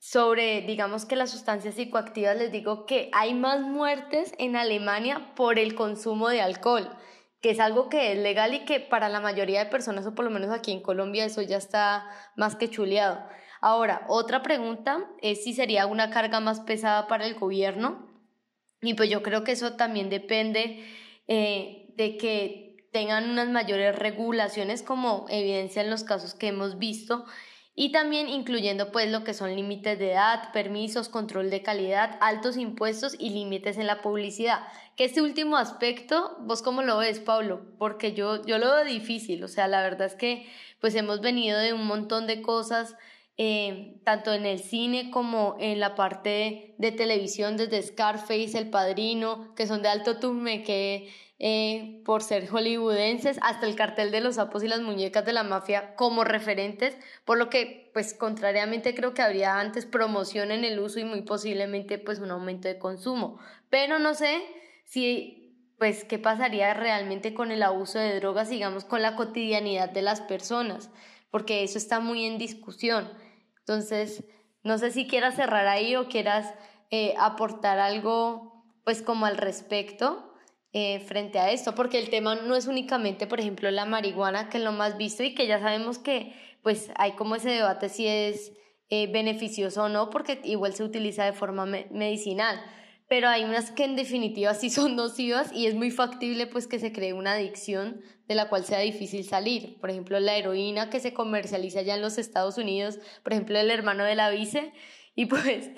sobre, 0.00 0.62
digamos 0.62 1.04
que 1.04 1.14
las 1.14 1.30
sustancias 1.30 1.76
psicoactivas, 1.76 2.36
les 2.36 2.50
digo 2.50 2.84
que 2.84 3.10
hay 3.12 3.34
más 3.34 3.60
muertes 3.60 4.32
en 4.38 4.56
Alemania 4.56 5.32
por 5.36 5.60
el 5.60 5.76
consumo 5.76 6.30
de 6.30 6.40
alcohol 6.40 6.90
que 7.40 7.50
es 7.50 7.60
algo 7.60 7.88
que 7.88 8.12
es 8.12 8.18
legal 8.18 8.54
y 8.54 8.64
que 8.64 8.80
para 8.80 9.08
la 9.08 9.20
mayoría 9.20 9.64
de 9.64 9.70
personas, 9.70 10.06
o 10.06 10.14
por 10.14 10.24
lo 10.24 10.30
menos 10.30 10.50
aquí 10.50 10.72
en 10.72 10.82
Colombia, 10.82 11.24
eso 11.24 11.42
ya 11.42 11.56
está 11.56 12.06
más 12.36 12.56
que 12.56 12.68
chuleado. 12.68 13.20
Ahora, 13.60 14.04
otra 14.08 14.42
pregunta 14.42 15.04
es 15.20 15.44
si 15.44 15.52
sería 15.52 15.86
una 15.86 16.10
carga 16.10 16.40
más 16.40 16.60
pesada 16.60 17.06
para 17.06 17.26
el 17.26 17.34
gobierno. 17.34 18.06
Y 18.80 18.94
pues 18.94 19.10
yo 19.10 19.22
creo 19.22 19.42
que 19.42 19.52
eso 19.52 19.74
también 19.74 20.08
depende 20.08 20.84
eh, 21.26 21.86
de 21.96 22.16
que 22.16 22.86
tengan 22.92 23.28
unas 23.30 23.48
mayores 23.48 23.96
regulaciones 23.96 24.82
como 24.82 25.26
evidencia 25.28 25.82
en 25.82 25.90
los 25.90 26.04
casos 26.04 26.34
que 26.34 26.48
hemos 26.48 26.78
visto 26.78 27.24
y 27.80 27.92
también 27.92 28.28
incluyendo 28.28 28.90
pues 28.90 29.08
lo 29.08 29.22
que 29.22 29.34
son 29.34 29.54
límites 29.54 30.00
de 30.00 30.10
edad, 30.10 30.50
permisos, 30.52 31.08
control 31.08 31.48
de 31.48 31.62
calidad, 31.62 32.18
altos 32.20 32.56
impuestos 32.56 33.14
y 33.16 33.30
límites 33.30 33.78
en 33.78 33.86
la 33.86 34.02
publicidad. 34.02 34.66
Que 34.96 35.04
este 35.04 35.22
último 35.22 35.56
aspecto, 35.56 36.38
vos 36.40 36.60
cómo 36.60 36.82
lo 36.82 36.98
ves, 36.98 37.20
Pablo, 37.20 37.60
porque 37.78 38.14
yo, 38.14 38.44
yo 38.44 38.58
lo 38.58 38.66
veo 38.74 38.84
difícil, 38.84 39.44
o 39.44 39.48
sea, 39.48 39.68
la 39.68 39.80
verdad 39.80 40.08
es 40.08 40.16
que 40.16 40.48
pues 40.80 40.96
hemos 40.96 41.20
venido 41.20 41.56
de 41.60 41.72
un 41.72 41.86
montón 41.86 42.26
de 42.26 42.42
cosas, 42.42 42.96
eh, 43.36 43.94
tanto 44.02 44.34
en 44.34 44.44
el 44.44 44.58
cine 44.58 45.12
como 45.12 45.54
en 45.60 45.78
la 45.78 45.94
parte 45.94 46.74
de 46.78 46.90
televisión, 46.90 47.56
desde 47.56 47.80
Scarface, 47.80 48.58
El 48.58 48.70
Padrino, 48.70 49.54
que 49.54 49.68
son 49.68 49.82
de 49.82 49.88
alto 49.88 50.18
tume, 50.18 50.64
que 50.64 51.14
eh, 51.40 52.02
por 52.04 52.22
ser 52.22 52.48
hollywoodenses, 52.48 53.38
hasta 53.42 53.66
el 53.66 53.76
cartel 53.76 54.10
de 54.10 54.20
los 54.20 54.36
sapos 54.36 54.64
y 54.64 54.68
las 54.68 54.80
muñecas 54.80 55.24
de 55.24 55.32
la 55.32 55.44
mafia 55.44 55.94
como 55.94 56.24
referentes, 56.24 56.96
por 57.24 57.38
lo 57.38 57.48
que, 57.48 57.90
pues, 57.92 58.12
contrariamente 58.12 58.94
creo 58.94 59.14
que 59.14 59.22
habría 59.22 59.60
antes 59.60 59.86
promoción 59.86 60.50
en 60.50 60.64
el 60.64 60.80
uso 60.80 60.98
y 60.98 61.04
muy 61.04 61.22
posiblemente, 61.22 61.98
pues, 61.98 62.18
un 62.18 62.32
aumento 62.32 62.66
de 62.66 62.78
consumo. 62.78 63.38
Pero 63.70 64.00
no 64.00 64.14
sé 64.14 64.42
si, 64.84 65.54
pues, 65.78 66.04
qué 66.04 66.18
pasaría 66.18 66.74
realmente 66.74 67.34
con 67.34 67.52
el 67.52 67.62
abuso 67.62 68.00
de 68.00 68.18
drogas, 68.18 68.50
digamos, 68.50 68.84
con 68.84 69.00
la 69.00 69.14
cotidianidad 69.14 69.90
de 69.90 70.02
las 70.02 70.20
personas, 70.20 70.90
porque 71.30 71.62
eso 71.62 71.78
está 71.78 72.00
muy 72.00 72.24
en 72.24 72.38
discusión. 72.38 73.08
Entonces, 73.60 74.24
no 74.64 74.76
sé 74.78 74.90
si 74.90 75.06
quieras 75.06 75.36
cerrar 75.36 75.68
ahí 75.68 75.94
o 75.94 76.08
quieras 76.08 76.52
eh, 76.90 77.14
aportar 77.16 77.78
algo, 77.78 78.64
pues, 78.82 79.02
como 79.02 79.26
al 79.26 79.36
respecto. 79.36 80.27
Eh, 80.74 81.00
frente 81.00 81.38
a 81.38 81.50
esto, 81.50 81.74
porque 81.74 81.98
el 81.98 82.10
tema 82.10 82.34
no 82.34 82.54
es 82.54 82.66
únicamente, 82.66 83.26
por 83.26 83.40
ejemplo, 83.40 83.70
la 83.70 83.86
marihuana, 83.86 84.50
que 84.50 84.58
es 84.58 84.64
lo 84.64 84.72
más 84.72 84.98
visto 84.98 85.22
y 85.22 85.34
que 85.34 85.46
ya 85.46 85.60
sabemos 85.60 85.98
que 85.98 86.34
pues 86.62 86.90
hay 86.96 87.12
como 87.12 87.36
ese 87.36 87.48
debate 87.48 87.88
si 87.88 88.06
es 88.06 88.52
eh, 88.90 89.10
beneficioso 89.10 89.84
o 89.84 89.88
no, 89.88 90.10
porque 90.10 90.40
igual 90.44 90.74
se 90.74 90.84
utiliza 90.84 91.24
de 91.24 91.32
forma 91.32 91.64
medicinal, 91.64 92.62
pero 93.08 93.28
hay 93.28 93.44
unas 93.44 93.70
que 93.70 93.84
en 93.84 93.96
definitiva 93.96 94.52
sí 94.52 94.68
son 94.68 94.94
nocivas 94.96 95.50
y 95.54 95.66
es 95.66 95.74
muy 95.74 95.90
factible 95.90 96.46
pues 96.46 96.66
que 96.66 96.78
se 96.78 96.92
cree 96.92 97.14
una 97.14 97.32
adicción 97.32 98.02
de 98.26 98.34
la 98.34 98.50
cual 98.50 98.64
sea 98.64 98.80
difícil 98.80 99.24
salir. 99.24 99.80
Por 99.80 99.88
ejemplo, 99.88 100.20
la 100.20 100.36
heroína 100.36 100.90
que 100.90 101.00
se 101.00 101.14
comercializa 101.14 101.80
ya 101.80 101.94
en 101.94 102.02
los 102.02 102.18
Estados 102.18 102.58
Unidos, 102.58 102.98
por 103.22 103.32
ejemplo, 103.32 103.58
el 103.58 103.70
hermano 103.70 104.04
de 104.04 104.14
la 104.14 104.28
vice, 104.28 104.72
y 105.14 105.26
pues 105.26 105.70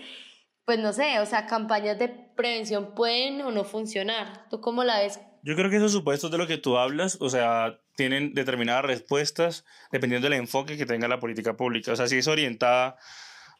pues 0.70 0.78
no 0.78 0.92
sé, 0.92 1.18
o 1.18 1.26
sea, 1.26 1.46
campañas 1.46 1.98
de 1.98 2.06
prevención 2.08 2.94
pueden 2.94 3.40
o 3.40 3.50
no 3.50 3.64
funcionar. 3.64 4.46
¿Tú 4.50 4.60
cómo 4.60 4.84
la 4.84 5.00
ves? 5.00 5.18
Yo 5.42 5.56
creo 5.56 5.68
que 5.68 5.78
esos 5.78 5.90
supuestos 5.90 6.30
de 6.30 6.38
lo 6.38 6.46
que 6.46 6.58
tú 6.58 6.78
hablas, 6.78 7.18
o 7.20 7.28
sea, 7.28 7.80
tienen 7.96 8.34
determinadas 8.34 8.84
respuestas 8.84 9.64
dependiendo 9.90 10.28
del 10.28 10.38
enfoque 10.38 10.76
que 10.76 10.86
tenga 10.86 11.08
la 11.08 11.18
política 11.18 11.56
pública. 11.56 11.90
O 11.90 11.96
sea, 11.96 12.06
si 12.06 12.18
es 12.18 12.28
orientada 12.28 12.96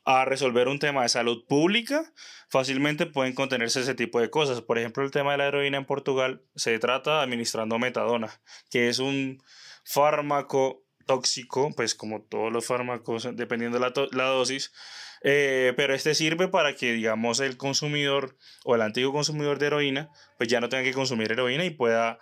a 0.04 0.24
resolver 0.24 0.68
un 0.68 0.78
tema 0.78 1.02
de 1.02 1.08
salud 1.08 1.44
pública, 1.48 2.04
fácilmente 2.48 3.06
pueden 3.06 3.34
contenerse 3.34 3.80
ese 3.80 3.96
tipo 3.96 4.20
de 4.20 4.30
cosas. 4.30 4.60
Por 4.60 4.78
ejemplo, 4.78 5.02
el 5.02 5.10
tema 5.10 5.32
de 5.32 5.38
la 5.38 5.48
heroína 5.48 5.78
en 5.78 5.86
Portugal 5.86 6.44
se 6.54 6.78
trata 6.78 7.22
administrando 7.22 7.80
metadona, 7.80 8.40
que 8.70 8.88
es 8.88 9.00
un 9.00 9.42
fármaco 9.82 10.84
tóxico, 11.06 11.72
pues 11.74 11.96
como 11.96 12.22
todos 12.22 12.52
los 12.52 12.64
fármacos, 12.64 13.26
dependiendo 13.34 13.80
de 13.80 13.90
la, 13.90 14.08
la 14.12 14.26
dosis, 14.26 14.70
eh, 15.22 15.74
pero 15.76 15.94
este 15.94 16.14
sirve 16.14 16.48
para 16.48 16.74
que, 16.74 16.92
digamos, 16.92 17.40
el 17.40 17.56
consumidor 17.56 18.36
o 18.64 18.74
el 18.74 18.82
antiguo 18.82 19.12
consumidor 19.12 19.58
de 19.58 19.66
heroína, 19.66 20.10
pues 20.38 20.48
ya 20.48 20.60
no 20.60 20.68
tenga 20.68 20.84
que 20.84 20.94
consumir 20.94 21.32
heroína 21.32 21.64
y 21.64 21.70
pueda, 21.70 22.18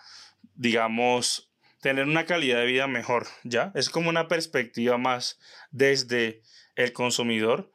digamos, 0.55 1.51
tener 1.81 2.05
una 2.05 2.27
calidad 2.27 2.59
de 2.59 2.67
vida 2.67 2.87
mejor, 2.89 3.27
¿ya? 3.45 3.73
Es 3.75 3.89
como 3.89 4.09
una 4.09 4.29
perspectiva 4.29 4.99
más 4.99 5.39
desde 5.71 6.43
el 6.75 6.93
consumidor. 6.93 7.71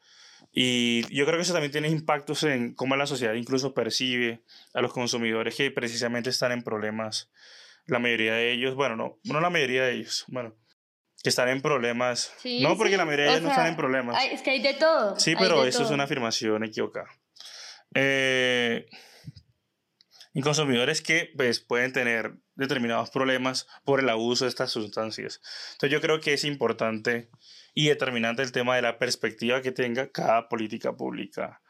Y 0.52 1.02
yo 1.14 1.26
creo 1.26 1.38
que 1.38 1.44
eso 1.44 1.54
también 1.54 1.72
tiene 1.72 1.90
impactos 1.90 2.44
en 2.44 2.76
cómo 2.76 2.96
la 2.96 3.08
sociedad 3.08 3.34
incluso 3.34 3.74
percibe 3.74 4.44
a 4.74 4.82
los 4.82 4.94
consumidores 4.94 5.56
que 5.56 5.72
precisamente 5.72 6.30
están 6.30 6.52
en 6.52 6.64
problemas. 6.64 7.32
La 7.88 8.00
mayoría 8.00 8.34
de 8.34 8.52
ellos, 8.52 8.76
bueno, 8.76 8.96
no, 8.96 9.20
no 9.24 9.42
la 9.42 9.50
mayoría 9.50 9.84
de 9.84 9.94
ellos, 9.94 10.26
bueno, 10.28 10.56
que 11.24 11.30
están 11.30 11.48
en 11.48 11.62
problemas. 11.62 12.34
no, 12.62 12.78
porque 12.78 12.98
la 12.98 13.06
mayoría 13.06 13.26
de 13.26 13.32
ellos 13.32 13.44
no 13.44 13.50
están 13.50 13.68
en 13.68 13.78
problemas. 13.78 14.22
es 14.30 14.42
que 14.42 14.52
hay 14.52 14.62
de 14.62 14.74
todo. 14.74 15.18
Sí, 15.18 15.36
pero 15.40 15.66
eso 15.66 15.84
es 15.84 15.90
una 15.90 16.04
afirmación 16.04 16.66
equivocada. 16.66 17.08
Eh, 17.96 18.86
y 20.34 20.42
consumidores 20.42 21.02
que 21.02 21.32
pues, 21.38 21.62
pueden 21.62 21.94
tener 21.94 22.34
determinados 22.56 23.10
problemas 23.10 23.68
por 23.86 24.02
el 24.02 24.10
abuso 24.10 24.46
de 24.46 24.50
estas 24.50 24.72
sustancias. 24.72 25.42
Entonces 25.74 25.92
yo 25.92 26.02
creo 26.02 26.20
que 26.20 26.34
es 26.34 26.44
importante 26.44 27.30
y 27.74 27.88
determinante 27.88 28.42
el 28.42 28.52
tema 28.52 28.76
de 28.76 28.82
la 28.82 28.98
perspectiva 28.98 29.62
que 29.62 29.72
tenga 29.72 30.12
cada 30.12 30.50
política 30.50 30.94
pública 30.94 31.62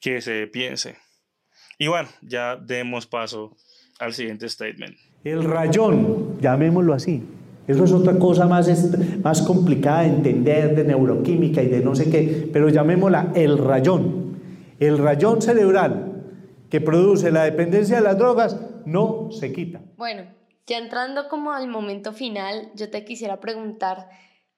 que 0.00 0.20
se 0.20 0.46
piense. 0.46 0.98
Y 1.78 1.88
bueno, 1.88 2.08
ya 2.22 2.56
demos 2.56 3.06
paso 3.06 3.56
al 3.98 4.14
siguiente 4.14 4.48
statement. 4.48 4.96
El 5.24 5.44
rayón, 5.44 6.40
llamémoslo 6.40 6.94
así, 6.94 7.22
eso 7.66 7.84
es 7.84 7.92
otra 7.92 8.18
cosa 8.18 8.46
más, 8.46 8.68
más 9.22 9.42
complicada 9.42 10.02
de 10.02 10.08
entender, 10.08 10.74
de 10.74 10.84
neuroquímica 10.84 11.62
y 11.62 11.68
de 11.68 11.80
no 11.80 11.94
sé 11.94 12.10
qué, 12.10 12.48
pero 12.52 12.68
llamémosla 12.68 13.32
el 13.34 13.58
rayón. 13.58 14.38
El 14.78 14.98
rayón 14.98 15.42
cerebral 15.42 16.24
que 16.70 16.80
produce 16.80 17.30
la 17.30 17.44
dependencia 17.44 17.96
de 17.96 18.02
las 18.02 18.18
drogas 18.18 18.56
no 18.86 19.28
se 19.30 19.52
quita. 19.52 19.80
Bueno, 19.96 20.22
ya 20.66 20.78
entrando 20.78 21.28
como 21.28 21.52
al 21.52 21.68
momento 21.68 22.12
final, 22.12 22.70
yo 22.74 22.90
te 22.90 23.04
quisiera 23.04 23.40
preguntar, 23.40 24.08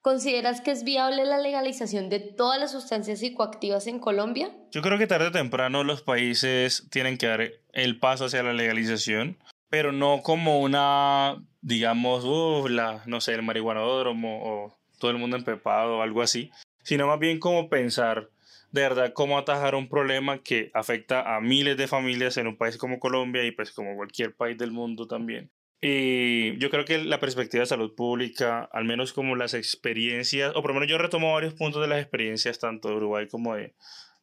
¿Consideras 0.03 0.59
que 0.59 0.71
es 0.71 0.83
viable 0.83 1.23
la 1.23 1.37
legalización 1.37 2.09
de 2.09 2.19
todas 2.19 2.59
las 2.59 2.73
sustancias 2.73 3.19
psicoactivas 3.19 3.87
en 3.87 3.99
Colombia? 3.99 4.51
Yo 4.69 4.81
creo 4.81 4.97
que 4.97 5.07
tarde 5.07 5.27
o 5.27 5.31
temprano 5.31 5.85
los 5.85 6.01
países 6.01 6.89
tienen 6.91 7.17
que 7.17 7.27
dar 7.27 7.51
el 7.71 7.99
paso 7.99 8.25
hacia 8.25 8.43
la 8.43 8.51
legalización, 8.51 9.37
pero 9.69 9.93
no 9.93 10.21
como 10.21 10.59
una, 10.59 11.41
digamos, 11.63 12.25
uh, 12.25 12.67
la, 12.67 13.01
no 13.07 13.21
sé, 13.21 13.33
el 13.33 13.41
marihuanódromo 13.41 14.43
o 14.43 14.77
todo 14.99 15.11
el 15.11 15.17
mundo 15.17 15.37
empepado 15.37 15.97
o 15.97 16.01
algo 16.01 16.21
así, 16.21 16.51
sino 16.83 17.07
más 17.07 17.19
bien 17.19 17.39
como 17.39 17.69
pensar 17.69 18.29
de 18.71 18.81
verdad 18.81 19.13
cómo 19.13 19.37
atajar 19.37 19.75
un 19.75 19.87
problema 19.87 20.39
que 20.39 20.71
afecta 20.73 21.35
a 21.35 21.39
miles 21.39 21.77
de 21.77 21.87
familias 21.87 22.37
en 22.37 22.47
un 22.47 22.57
país 22.57 22.77
como 22.77 22.99
Colombia 22.99 23.43
y 23.45 23.51
pues 23.51 23.71
como 23.71 23.95
cualquier 23.95 24.35
país 24.35 24.57
del 24.57 24.71
mundo 24.71 25.07
también. 25.07 25.51
Y 25.79 26.57
yo 26.57 26.69
creo 26.69 26.85
que 26.85 27.03
la 27.03 27.19
perspectiva 27.19 27.61
de 27.61 27.67
salud 27.67 27.93
pública, 27.93 28.69
al 28.71 28.85
menos 28.85 29.13
como 29.13 29.35
las 29.35 29.53
experiencias, 29.53 30.51
o 30.55 30.61
por 30.61 30.71
lo 30.71 30.75
menos 30.75 30.89
yo 30.89 30.97
retomo 30.97 31.33
varios 31.33 31.53
puntos 31.53 31.81
de 31.81 31.87
las 31.87 32.01
experiencias 32.01 32.59
tanto 32.59 32.89
de 32.89 32.95
Uruguay 32.95 33.27
como 33.27 33.55
de, 33.55 33.73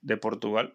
de 0.00 0.16
Portugal, 0.16 0.74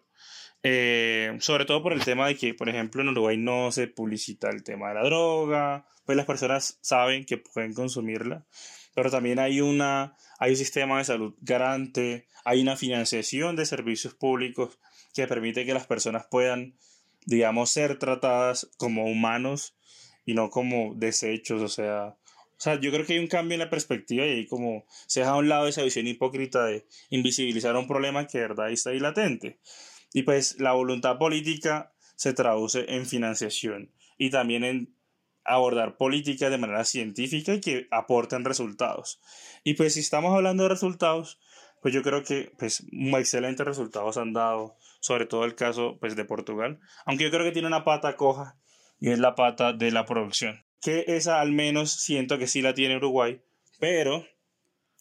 eh, 0.68 1.36
sobre 1.38 1.64
todo 1.64 1.80
por 1.80 1.92
el 1.92 2.04
tema 2.04 2.26
de 2.26 2.36
que, 2.36 2.52
por 2.52 2.68
ejemplo, 2.68 3.00
en 3.00 3.10
Uruguay 3.10 3.36
no 3.36 3.70
se 3.70 3.86
publicita 3.86 4.50
el 4.50 4.64
tema 4.64 4.88
de 4.88 4.94
la 4.94 5.04
droga, 5.04 5.86
pues 6.04 6.16
las 6.16 6.26
personas 6.26 6.80
saben 6.80 7.24
que 7.24 7.36
pueden 7.36 7.72
consumirla, 7.72 8.44
pero 8.92 9.08
también 9.08 9.38
hay, 9.38 9.60
una, 9.60 10.16
hay 10.40 10.50
un 10.50 10.56
sistema 10.56 10.98
de 10.98 11.04
salud 11.04 11.36
garante, 11.40 12.26
hay 12.44 12.62
una 12.62 12.76
financiación 12.76 13.54
de 13.54 13.64
servicios 13.64 14.14
públicos 14.14 14.80
que 15.14 15.28
permite 15.28 15.64
que 15.66 15.72
las 15.72 15.86
personas 15.86 16.26
puedan, 16.28 16.74
digamos, 17.26 17.70
ser 17.70 18.00
tratadas 18.00 18.68
como 18.76 19.04
humanos 19.04 19.76
y 20.24 20.34
no 20.34 20.50
como 20.50 20.94
desechos, 20.96 21.62
o 21.62 21.68
sea, 21.68 22.16
o 22.58 22.60
sea, 22.60 22.80
yo 22.80 22.90
creo 22.90 23.06
que 23.06 23.12
hay 23.12 23.20
un 23.20 23.28
cambio 23.28 23.54
en 23.54 23.60
la 23.60 23.70
perspectiva 23.70 24.26
y 24.26 24.30
ahí 24.30 24.46
como 24.48 24.84
se 25.06 25.20
deja 25.20 25.30
a 25.32 25.36
un 25.36 25.48
lado 25.48 25.68
esa 25.68 25.84
visión 25.84 26.08
hipócrita 26.08 26.64
de 26.64 26.88
invisibilizar 27.10 27.76
un 27.76 27.86
problema 27.86 28.26
que 28.26 28.38
de 28.38 28.48
verdad 28.48 28.72
está 28.72 28.90
ahí 28.90 28.98
latente. 28.98 29.60
Y 30.16 30.22
pues 30.22 30.58
la 30.58 30.72
voluntad 30.72 31.18
política 31.18 31.92
se 32.14 32.32
traduce 32.32 32.86
en 32.88 33.04
financiación 33.04 33.92
y 34.16 34.30
también 34.30 34.64
en 34.64 34.96
abordar 35.44 35.98
políticas 35.98 36.50
de 36.50 36.56
manera 36.56 36.86
científica 36.86 37.52
y 37.52 37.60
que 37.60 37.86
aporten 37.90 38.46
resultados. 38.46 39.20
Y 39.62 39.74
pues 39.74 39.92
si 39.92 40.00
estamos 40.00 40.34
hablando 40.34 40.62
de 40.62 40.70
resultados, 40.70 41.38
pues 41.82 41.92
yo 41.92 42.02
creo 42.02 42.24
que 42.24 42.50
pues 42.58 42.86
excelentes 42.90 43.66
resultados 43.66 44.16
han 44.16 44.32
dado, 44.32 44.78
sobre 45.00 45.26
todo 45.26 45.44
el 45.44 45.54
caso 45.54 45.98
pues 46.00 46.16
de 46.16 46.24
Portugal, 46.24 46.80
aunque 47.04 47.24
yo 47.24 47.30
creo 47.30 47.44
que 47.44 47.52
tiene 47.52 47.68
una 47.68 47.84
pata 47.84 48.16
coja 48.16 48.56
y 48.98 49.10
es 49.10 49.18
la 49.18 49.34
pata 49.34 49.74
de 49.74 49.90
la 49.90 50.06
producción. 50.06 50.64
Que 50.80 51.04
esa 51.08 51.42
al 51.42 51.52
menos 51.52 51.92
siento 51.92 52.38
que 52.38 52.46
sí 52.46 52.62
la 52.62 52.72
tiene 52.72 52.96
Uruguay, 52.96 53.42
pero 53.78 54.24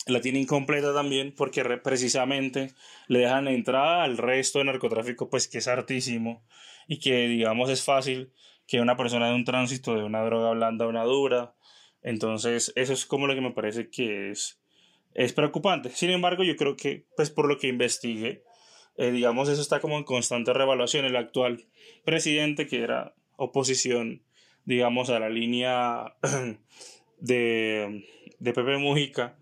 la 0.08 0.22
tiene 0.22 0.40
incompleta 0.40 0.94
también 0.94 1.34
porque 1.36 1.64
precisamente 1.84 2.74
le 3.08 3.20
dejan 3.20 3.48
entrada 3.48 4.04
al 4.04 4.18
resto 4.18 4.60
de 4.60 4.66
narcotráfico, 4.66 5.30
pues 5.30 5.48
que 5.48 5.58
es 5.58 5.68
hartísimo 5.68 6.44
y 6.88 7.00
que 7.00 7.28
digamos 7.28 7.70
es 7.70 7.84
fácil 7.84 8.32
que 8.68 8.82
una 8.82 8.98
persona 8.98 9.30
de 9.30 9.36
un 9.36 9.46
tránsito 9.46 9.96
de 9.96 10.04
una 10.04 10.24
droga 10.24 10.52
blanda 10.52 10.86
a 10.86 10.88
una 10.88 11.04
dura. 11.04 11.56
Entonces, 12.02 12.72
eso 12.76 12.94
es 12.94 13.06
como 13.06 13.28
lo 13.28 13.36
que 13.36 13.42
me 13.42 13.52
parece 13.52 13.90
que 13.90 14.32
es, 14.32 14.60
es 15.14 15.34
preocupante. 15.34 15.90
Sin 15.90 16.10
embargo, 16.10 16.44
yo 16.44 16.56
creo 16.56 16.76
que, 16.76 17.06
pues 17.16 17.30
por 17.30 17.48
lo 17.48 17.58
que 17.58 17.68
investigué, 17.68 18.44
eh, 18.98 19.12
digamos, 19.12 19.50
eso 19.50 19.62
está 19.62 19.80
como 19.80 19.98
en 19.98 20.04
constante 20.04 20.54
revaluación. 20.54 21.06
El 21.06 21.16
actual 21.16 21.66
presidente, 22.04 22.68
que 22.68 22.82
era 22.82 23.14
oposición, 23.38 24.24
digamos, 24.66 25.10
a 25.10 25.20
la 25.20 25.30
línea 25.30 26.16
de, 27.20 28.06
de 28.40 28.54
Pepe 28.54 28.78
Mujica, 28.78 29.38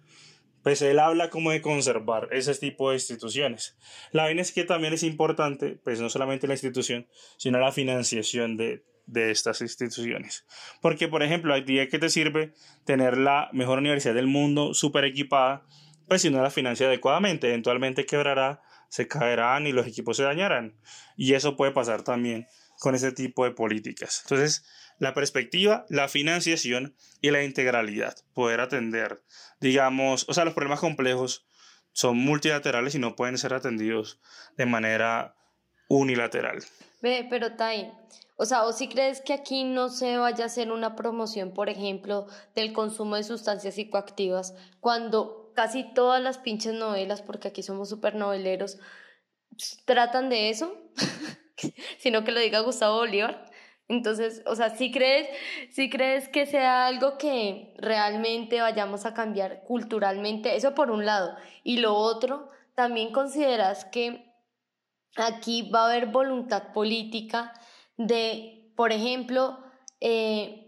pues 0.64 0.82
él 0.82 1.00
habla 1.00 1.30
como 1.30 1.52
de 1.52 1.62
conservar 1.62 2.30
ese 2.32 2.56
tipo 2.56 2.90
de 2.90 2.96
instituciones. 2.96 3.78
La 4.12 4.24
vaina 4.24 4.42
es 4.42 4.52
que 4.52 4.64
también 4.64 4.94
es 4.94 5.04
importante, 5.04 5.78
pues 5.84 6.00
no 6.00 6.10
solamente 6.10 6.48
la 6.48 6.54
institución, 6.54 7.08
sino 7.38 7.60
la 7.60 7.72
financiación 7.72 8.58
de, 8.58 8.84
de 9.06 9.32
estas 9.32 9.62
instituciones. 9.62 10.46
Porque, 10.82 11.08
por 11.08 11.22
ejemplo, 11.22 11.54
hay 11.54 11.64
día 11.64 11.88
que 11.88 12.00
te 12.00 12.10
sirve 12.10 12.54
tener 12.86 13.18
la 13.18 13.50
mejor 13.52 13.80
universidad 13.80 14.14
del 14.14 14.28
mundo 14.28 14.74
súper 14.74 15.04
equipada, 15.06 15.66
pues 16.08 16.22
si 16.22 16.30
no 16.30 16.42
la 16.42 16.50
financia 16.50 16.88
adecuadamente, 16.88 17.48
eventualmente 17.48 18.06
quebrará, 18.06 18.62
se 18.90 19.08
caerán 19.08 19.68
y 19.68 19.72
los 19.72 19.88
equipos 19.88 20.18
se 20.18 20.24
dañarán. 20.24 20.76
Y 21.18 21.34
eso 21.34 21.58
puede 21.58 21.72
pasar 21.72 22.04
también 22.04 22.48
con 22.80 22.96
ese 22.96 23.12
tipo 23.12 23.46
de 23.46 23.52
políticas. 23.52 24.22
Entonces, 24.24 24.66
la 25.00 25.14
perspectiva, 25.14 25.86
la 25.90 26.08
financiación 26.08 26.96
y 27.22 27.32
la 27.32 27.44
integralidad, 27.44 28.16
poder 28.34 28.62
atender, 28.62 29.24
digamos, 29.60 30.26
o 30.30 30.34
sea, 30.34 30.46
los 30.46 30.54
problemas 30.54 30.80
complejos 30.80 31.46
son 31.92 32.18
multilaterales 32.18 32.96
y 32.96 33.00
no 33.00 33.16
pueden 33.16 33.38
ser 33.38 33.54
atendidos 33.54 34.20
de 34.58 34.66
manera 34.66 35.36
unilateral. 35.88 36.64
Ve, 37.02 37.28
pero 37.30 37.56
Tai, 37.56 37.92
o 38.36 38.46
sea, 38.46 38.64
¿o 38.64 38.74
si 38.74 38.88
crees 38.88 39.22
que 39.22 39.34
aquí 39.34 39.64
no 39.64 39.90
se 39.90 40.18
vaya 40.18 40.46
a 40.46 40.48
hacer 40.48 40.72
una 40.72 40.96
promoción, 40.96 41.54
por 41.54 41.70
ejemplo, 41.70 42.28
del 42.56 42.74
consumo 42.74 43.16
de 43.16 43.24
sustancias 43.24 43.76
psicoactivas, 43.76 44.56
cuando 44.80 45.52
casi 45.56 45.94
todas 45.94 46.22
las 46.22 46.40
pinches 46.40 46.74
novelas, 46.74 47.22
porque 47.22 47.50
aquí 47.50 47.62
somos 47.62 47.90
súper 47.90 48.16
noveleros, 48.16 48.80
tratan 49.86 50.30
de 50.30 50.50
eso? 50.50 50.76
sino 51.98 52.24
que 52.24 52.32
lo 52.32 52.40
diga 52.40 52.60
Gustavo 52.62 52.98
Bolívar. 52.98 53.46
Entonces, 53.90 54.42
o 54.46 54.56
sea, 54.56 54.76
si 54.76 54.92
crees, 54.92 55.28
si 55.70 55.90
crees 55.90 56.30
que 56.30 56.46
sea 56.46 56.88
algo 56.88 57.18
que 57.18 57.74
realmente 57.78 58.62
vayamos 58.62 59.06
a 59.06 59.14
cambiar 59.14 59.64
culturalmente, 59.64 60.56
eso 60.56 60.74
por 60.74 60.90
un 60.90 61.06
lado. 61.06 61.36
Y 61.64 61.78
lo 61.78 61.96
otro, 61.96 62.50
también 62.76 63.12
consideras 63.12 63.86
que 63.86 64.34
aquí 65.16 65.70
va 65.70 65.84
a 65.84 65.90
haber 65.90 66.08
voluntad 66.08 66.72
política 66.72 67.54
de, 67.98 68.72
por 68.76 68.92
ejemplo, 68.92 69.60
eh, 70.00 70.64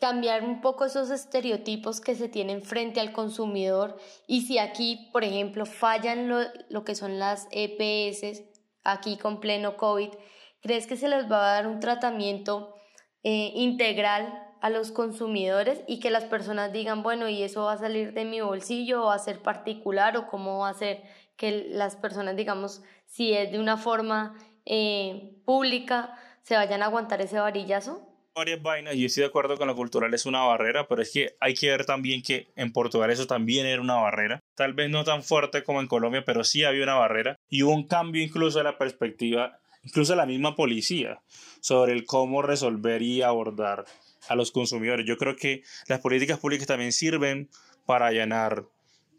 cambiar 0.00 0.44
un 0.44 0.60
poco 0.60 0.84
esos 0.84 1.10
estereotipos 1.10 2.00
que 2.00 2.14
se 2.14 2.28
tienen 2.28 2.62
frente 2.62 3.00
al 3.00 3.12
consumidor 3.12 3.96
y 4.26 4.42
si 4.42 4.58
aquí, 4.58 5.08
por 5.12 5.24
ejemplo, 5.24 5.66
fallan 5.66 6.28
lo, 6.28 6.38
lo 6.68 6.84
que 6.84 6.94
son 6.94 7.18
las 7.18 7.48
EPS, 7.50 8.44
aquí 8.84 9.16
con 9.16 9.40
pleno 9.40 9.76
COVID, 9.76 10.10
¿crees 10.60 10.86
que 10.86 10.96
se 10.96 11.08
les 11.08 11.30
va 11.30 11.38
a 11.38 11.54
dar 11.54 11.66
un 11.66 11.80
tratamiento 11.80 12.74
eh, 13.22 13.52
integral 13.54 14.44
a 14.60 14.70
los 14.70 14.90
consumidores 14.90 15.82
y 15.86 16.00
que 16.00 16.10
las 16.10 16.24
personas 16.24 16.72
digan, 16.72 17.02
bueno, 17.02 17.28
y 17.28 17.42
eso 17.42 17.64
va 17.64 17.74
a 17.74 17.78
salir 17.78 18.12
de 18.12 18.24
mi 18.24 18.40
bolsillo 18.40 19.02
o 19.02 19.06
va 19.06 19.14
a 19.14 19.18
ser 19.18 19.40
particular 19.40 20.16
o 20.16 20.26
cómo 20.26 20.58
va 20.58 20.70
a 20.70 20.74
ser 20.74 21.02
que 21.36 21.68
las 21.70 21.96
personas, 21.96 22.36
digamos, 22.36 22.82
si 23.06 23.32
es 23.32 23.52
de 23.52 23.60
una 23.60 23.76
forma 23.76 24.34
eh, 24.64 25.36
pública, 25.44 26.18
se 26.42 26.56
vayan 26.56 26.82
a 26.82 26.86
aguantar 26.86 27.20
ese 27.20 27.38
varillazo? 27.38 28.08
varias 28.38 28.62
vainas. 28.62 28.96
Yo 28.96 29.06
estoy 29.06 29.22
de 29.22 29.28
acuerdo 29.28 29.56
con 29.56 29.68
lo 29.68 29.74
cultural, 29.74 30.14
es 30.14 30.24
una 30.24 30.44
barrera, 30.44 30.86
pero 30.88 31.02
es 31.02 31.12
que 31.12 31.36
hay 31.40 31.54
que 31.54 31.68
ver 31.68 31.84
también 31.84 32.22
que 32.22 32.48
en 32.56 32.72
Portugal 32.72 33.10
eso 33.10 33.26
también 33.26 33.66
era 33.66 33.82
una 33.82 33.96
barrera. 33.96 34.40
Tal 34.54 34.72
vez 34.72 34.88
no 34.88 35.04
tan 35.04 35.22
fuerte 35.22 35.64
como 35.64 35.80
en 35.80 35.88
Colombia, 35.88 36.22
pero 36.24 36.44
sí 36.44 36.64
había 36.64 36.84
una 36.84 36.94
barrera. 36.94 37.36
Y 37.48 37.64
hubo 37.64 37.74
un 37.74 37.86
cambio 37.86 38.22
incluso 38.22 38.58
de 38.58 38.64
la 38.64 38.78
perspectiva, 38.78 39.58
incluso 39.82 40.14
la 40.14 40.26
misma 40.26 40.54
policía, 40.54 41.20
sobre 41.60 41.92
el 41.92 42.04
cómo 42.04 42.42
resolver 42.42 43.02
y 43.02 43.22
abordar 43.22 43.84
a 44.28 44.34
los 44.34 44.50
consumidores. 44.52 45.06
Yo 45.06 45.16
creo 45.16 45.36
que 45.36 45.62
las 45.86 46.00
políticas 46.00 46.38
públicas 46.38 46.66
también 46.66 46.92
sirven 46.92 47.48
para 47.86 48.06
allanar 48.06 48.64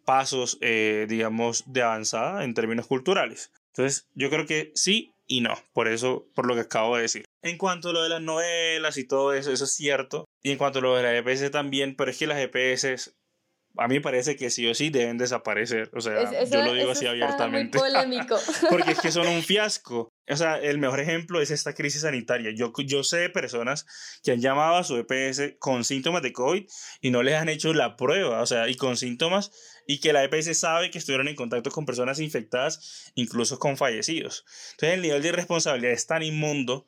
pasos, 0.06 0.58
eh, 0.62 1.06
digamos, 1.10 1.63
de 1.67 1.84
avanzada 1.84 2.43
en 2.43 2.54
términos 2.54 2.88
culturales. 2.88 3.52
Entonces, 3.67 4.08
yo 4.15 4.30
creo 4.30 4.45
que 4.45 4.72
sí 4.76 5.13
y 5.32 5.41
no, 5.41 5.54
por 5.74 5.88
eso, 5.88 6.28
por 6.34 6.48
lo 6.48 6.56
que 6.56 6.62
acabo 6.62 6.95
de 6.95 7.04
decir. 7.04 7.26
En 7.43 7.58
cuanto 7.58 7.89
a 7.89 7.93
lo 7.93 8.02
de 8.02 8.10
las 8.10 8.22
novelas 8.22 8.98
y 8.98 9.08
todo 9.08 9.34
eso, 9.34 9.52
eso 9.52 9.63
es 9.63 9.72
cierto. 9.72 10.26
Y 10.41 10.52
en 10.52 10.58
cuanto 10.58 10.80
a 10.80 10.82
lo 10.82 10.95
de 10.95 11.04
las 11.04 11.13
EPS 11.13 11.52
también, 11.52 11.95
pero 11.95 12.10
es 12.10 12.17
que 12.17 12.26
las 12.26 12.39
EPS 12.39 13.15
a 13.77 13.88
mí 13.88 13.95
me 13.95 14.01
parece 14.01 14.36
que 14.36 14.49
sí 14.49 14.67
o 14.67 14.73
sí 14.73 14.89
deben 14.89 15.17
desaparecer. 15.17 15.89
O 15.93 16.01
sea, 16.01 16.43
yo 16.45 16.63
lo 16.63 16.73
digo 16.73 16.91
así 16.91 17.05
abiertamente. 17.05 17.77
polémico. 17.77 18.38
Porque 18.69 18.91
es 18.91 18.99
que 18.99 19.12
son 19.12 19.27
un 19.27 19.43
fiasco. 19.43 20.10
O 20.29 20.36
sea, 20.36 20.58
el 20.58 20.77
mejor 20.77 20.99
ejemplo 20.99 21.41
es 21.41 21.49
esta 21.49 21.73
crisis 21.73 22.01
sanitaria. 22.01 22.51
Yo, 22.51 22.71
yo 22.86 23.03
sé 23.03 23.17
de 23.17 23.29
personas 23.29 23.86
que 24.23 24.32
han 24.32 24.41
llamado 24.41 24.75
a 24.75 24.84
su 24.84 24.97
EPS 24.97 25.55
con 25.60 25.84
síntomas 25.84 26.21
de 26.21 26.34
COVID 26.34 26.65
y 27.01 27.12
no 27.12 27.23
les 27.23 27.36
han 27.36 27.49
hecho 27.49 27.73
la 27.73 27.95
prueba. 27.95 28.41
O 28.41 28.45
sea, 28.45 28.67
y 28.67 28.75
con 28.75 28.97
síntomas 28.97 29.51
y 29.88 29.99
que 29.99 30.13
la 30.13 30.23
EPS 30.23 30.58
sabe 30.58 30.91
que 30.91 30.99
estuvieron 30.99 31.27
en 31.27 31.36
contacto 31.36 31.71
con 31.71 31.86
personas 31.86 32.19
infectadas, 32.19 33.12
incluso 33.15 33.58
con 33.60 33.77
fallecidos. 33.77 34.45
Entonces, 34.71 34.95
el 34.95 35.01
nivel 35.01 35.21
de 35.21 35.29
irresponsabilidad 35.29 35.93
es 35.93 36.05
tan 36.05 36.21
inmundo 36.21 36.86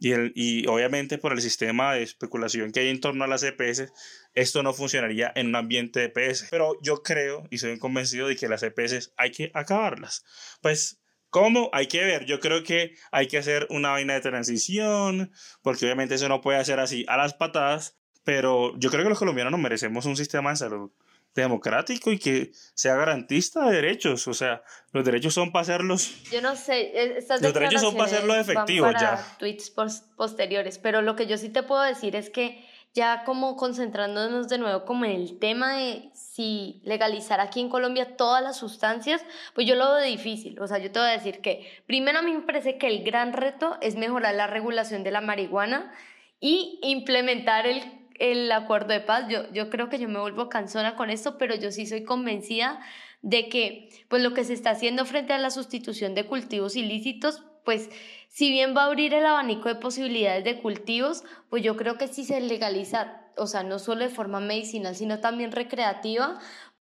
y, 0.00 0.12
el, 0.12 0.32
y 0.34 0.66
obviamente 0.66 1.18
por 1.18 1.32
el 1.32 1.42
sistema 1.42 1.92
de 1.94 2.02
especulación 2.02 2.72
que 2.72 2.80
hay 2.80 2.88
en 2.88 3.00
torno 3.00 3.22
a 3.22 3.28
las 3.28 3.42
EPS, 3.42 3.92
esto 4.32 4.62
no 4.62 4.72
funcionaría 4.72 5.30
en 5.36 5.48
un 5.48 5.56
ambiente 5.56 6.00
de 6.00 6.06
EPS. 6.06 6.48
Pero 6.50 6.72
yo 6.82 7.02
creo 7.02 7.46
y 7.50 7.58
soy 7.58 7.78
convencido 7.78 8.26
de 8.26 8.34
que 8.34 8.48
las 8.48 8.62
EPS 8.62 9.12
hay 9.18 9.30
que 9.30 9.50
acabarlas. 9.52 10.24
Pues, 10.62 11.02
¿cómo? 11.28 11.68
Hay 11.74 11.86
que 11.86 12.02
ver. 12.02 12.24
Yo 12.24 12.40
creo 12.40 12.64
que 12.64 12.94
hay 13.12 13.28
que 13.28 13.36
hacer 13.36 13.66
una 13.68 13.90
vaina 13.90 14.14
de 14.14 14.22
transición, 14.22 15.32
porque 15.62 15.84
obviamente 15.84 16.14
eso 16.14 16.30
no 16.30 16.40
puede 16.40 16.58
hacer 16.58 16.80
así 16.80 17.04
a 17.06 17.18
las 17.18 17.34
patadas. 17.34 17.98
Pero 18.24 18.78
yo 18.78 18.90
creo 18.90 19.02
que 19.02 19.10
los 19.10 19.18
colombianos 19.18 19.50
nos 19.50 19.60
merecemos 19.60 20.06
un 20.06 20.16
sistema 20.16 20.50
de 20.50 20.56
salud 20.56 20.90
democrático 21.34 22.10
y 22.10 22.18
que 22.18 22.52
sea 22.74 22.96
garantista 22.96 23.66
de 23.66 23.76
derechos. 23.76 24.26
O 24.28 24.34
sea, 24.34 24.62
los 24.92 25.04
derechos 25.04 25.34
son 25.34 25.52
para 25.52 25.62
hacerlos. 25.62 26.22
Yo 26.30 26.40
no 26.40 26.56
sé, 26.56 26.80
e, 26.80 27.18
estas 27.18 27.40
los 27.42 27.54
derechos 27.54 27.80
son 27.80 27.94
para 27.94 28.06
hacerlos 28.06 28.36
efectivos 28.36 28.92
ya. 29.00 29.24
Tweets 29.38 29.72
posteriores, 30.16 30.78
pero 30.78 31.02
lo 31.02 31.16
que 31.16 31.26
yo 31.26 31.36
sí 31.36 31.48
te 31.48 31.62
puedo 31.62 31.82
decir 31.82 32.16
es 32.16 32.30
que 32.30 32.64
ya 32.92 33.22
como 33.24 33.56
concentrándonos 33.56 34.48
de 34.48 34.58
nuevo 34.58 34.84
como 34.84 35.04
en 35.04 35.12
el 35.12 35.38
tema 35.38 35.74
de 35.74 36.10
si 36.12 36.80
legalizar 36.84 37.40
aquí 37.40 37.60
en 37.60 37.68
Colombia 37.68 38.16
todas 38.16 38.42
las 38.42 38.56
sustancias, 38.56 39.24
pues 39.54 39.66
yo 39.66 39.76
lo 39.76 39.94
veo 39.94 40.04
difícil. 40.04 40.58
O 40.60 40.66
sea, 40.66 40.78
yo 40.78 40.90
te 40.90 40.98
voy 40.98 41.08
a 41.08 41.12
decir 41.12 41.40
que 41.40 41.66
primero 41.86 42.18
a 42.18 42.22
mí 42.22 42.32
me 42.32 42.42
parece 42.42 42.78
que 42.78 42.88
el 42.88 43.04
gran 43.04 43.32
reto 43.32 43.78
es 43.80 43.94
mejorar 43.94 44.34
la 44.34 44.48
regulación 44.48 45.04
de 45.04 45.12
la 45.12 45.20
marihuana 45.20 45.92
y 46.40 46.80
implementar 46.82 47.66
el, 47.66 47.99
el 48.20 48.52
acuerdo 48.52 48.92
de 48.92 49.00
paz. 49.00 49.26
Yo, 49.28 49.50
yo 49.52 49.68
creo 49.70 49.88
que 49.88 49.98
yo 49.98 50.08
me 50.08 50.20
vuelvo 50.20 50.48
cansona 50.48 50.94
con 50.94 51.10
esto, 51.10 51.38
pero 51.38 51.56
yo 51.56 51.72
sí 51.72 51.86
soy 51.86 52.04
convencida 52.04 52.80
de 53.22 53.48
que 53.48 53.88
pues 54.08 54.22
lo 54.22 54.32
que 54.32 54.44
se 54.44 54.52
está 54.52 54.70
haciendo 54.70 55.04
frente 55.04 55.32
a 55.32 55.38
la 55.38 55.50
sustitución 55.50 56.14
de 56.14 56.26
cultivos 56.26 56.76
ilícitos, 56.76 57.42
pues 57.64 57.90
si 58.28 58.50
bien 58.50 58.74
va 58.76 58.82
a 58.82 58.86
abrir 58.86 59.12
el 59.14 59.26
abanico 59.26 59.68
de 59.68 59.74
posibilidades 59.74 60.44
de 60.44 60.60
cultivos, 60.60 61.24
pues 61.48 61.62
yo 61.62 61.76
creo 61.76 61.98
que 61.98 62.08
si 62.08 62.24
se 62.24 62.40
legaliza, 62.40 63.22
o 63.36 63.46
sea, 63.46 63.62
no 63.62 63.78
solo 63.78 64.02
de 64.02 64.10
forma 64.10 64.40
medicinal, 64.40 64.94
sino 64.94 65.20
también 65.20 65.52
recreativa, 65.52 66.38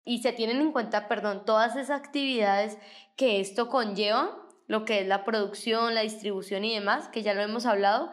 y 0.04 0.22
se 0.22 0.34
tienen 0.34 0.62
en 0.62 0.72
cuenta, 0.72 1.08
perdón, 1.08 1.44
todas 1.46 1.76
esas 1.76 1.92
actividades 1.92 2.78
que 3.16 3.40
esto 3.40 3.70
conlleva, 3.70 4.38
lo 4.68 4.86
que 4.86 5.02
es 5.02 5.08
la 5.08 5.24
producción, 5.24 5.94
la 5.94 6.02
distribución 6.02 6.64
y 6.64 6.74
demás, 6.74 7.08
que 7.10 7.22
ya 7.22 7.34
lo 7.34 7.42
hemos 7.42 7.66
hablado, 7.66 8.12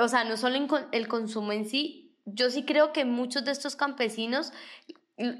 o 0.00 0.08
sea, 0.08 0.24
no 0.24 0.36
solo 0.36 0.56
el 0.92 1.08
consumo 1.08 1.52
en 1.52 1.68
sí, 1.68 2.16
yo 2.24 2.50
sí 2.50 2.64
creo 2.64 2.92
que 2.92 3.04
muchos 3.04 3.44
de 3.44 3.52
estos 3.52 3.76
campesinos 3.76 4.52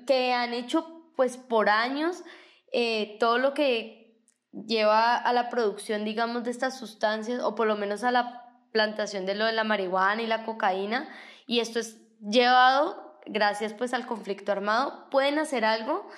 que 0.07 0.33
han 0.33 0.53
hecho 0.53 1.13
pues 1.17 1.37
por 1.37 1.69
años 1.69 2.23
eh, 2.73 3.17
todo 3.19 3.39
lo 3.39 3.55
que 3.55 4.17
lleva 4.53 5.17
a 5.17 5.33
la 5.33 5.49
producción, 5.49 6.05
digamos, 6.05 6.45
de 6.45 6.51
estas 6.51 6.79
sustancias, 6.79 7.43
o 7.43 7.55
por 7.55 7.67
lo 7.67 7.77
menos 7.77 8.05
a 8.05 8.11
la 8.11 8.47
plantación 8.73 9.27
de 9.27 9.35
lo 9.35 9.45
de 9.45 9.53
la 9.53 9.65
marihuana 9.65 10.23
y 10.23 10.27
la 10.27 10.45
cocaína, 10.45 11.09
y 11.47 11.61
esto 11.61 11.79
es 11.79 11.99
llevado 12.21 13.11
gracias 13.27 13.75
pues 13.75 13.95
al 13.95 14.07
conflicto 14.07 14.53
armado, 14.53 15.09
pueden 15.11 15.39
hacer 15.39 15.65
algo 15.65 16.09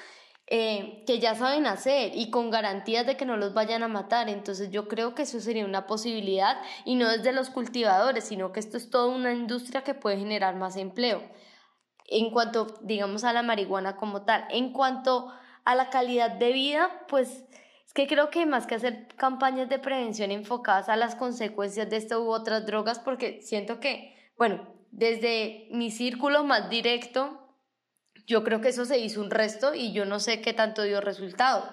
eh, 0.54 1.02
que 1.06 1.18
ya 1.18 1.34
saben 1.34 1.66
hacer 1.66 2.12
y 2.14 2.28
con 2.28 2.50
garantías 2.50 3.06
de 3.06 3.16
que 3.16 3.24
no 3.24 3.38
los 3.38 3.54
vayan 3.54 3.82
a 3.82 3.88
matar. 3.88 4.28
Entonces 4.28 4.70
yo 4.70 4.86
creo 4.86 5.14
que 5.14 5.22
eso 5.22 5.40
sería 5.40 5.64
una 5.64 5.86
posibilidad 5.86 6.60
y 6.84 6.94
no 6.94 7.08
desde 7.08 7.32
los 7.32 7.48
cultivadores, 7.48 8.24
sino 8.24 8.52
que 8.52 8.60
esto 8.60 8.76
es 8.76 8.90
toda 8.90 9.06
una 9.06 9.32
industria 9.32 9.82
que 9.82 9.94
puede 9.94 10.18
generar 10.18 10.56
más 10.56 10.76
empleo. 10.76 11.22
En 12.06 12.30
cuanto, 12.30 12.66
digamos, 12.82 13.24
a 13.24 13.32
la 13.32 13.42
marihuana 13.42 13.96
como 13.96 14.26
tal, 14.26 14.44
en 14.50 14.74
cuanto 14.74 15.32
a 15.64 15.74
la 15.74 15.88
calidad 15.88 16.32
de 16.32 16.52
vida, 16.52 17.06
pues 17.08 17.46
que 17.94 18.06
creo 18.06 18.28
que 18.28 18.44
más 18.44 18.66
que 18.66 18.74
hacer 18.74 19.08
campañas 19.16 19.70
de 19.70 19.78
prevención 19.78 20.30
enfocadas 20.30 20.90
a 20.90 20.96
las 20.96 21.14
consecuencias 21.14 21.88
de 21.88 21.96
esto 21.96 22.22
u 22.22 22.30
otras 22.30 22.66
drogas, 22.66 22.98
porque 22.98 23.40
siento 23.40 23.80
que, 23.80 24.14
bueno, 24.36 24.68
desde 24.90 25.68
mi 25.70 25.90
círculo 25.90 26.44
más 26.44 26.68
directo, 26.68 27.41
yo 28.26 28.44
creo 28.44 28.60
que 28.60 28.68
eso 28.68 28.84
se 28.84 28.98
hizo 28.98 29.20
un 29.20 29.30
resto 29.30 29.74
y 29.74 29.92
yo 29.92 30.04
no 30.04 30.20
sé 30.20 30.40
qué 30.40 30.52
tanto 30.52 30.82
dio 30.82 31.00
resultado, 31.00 31.68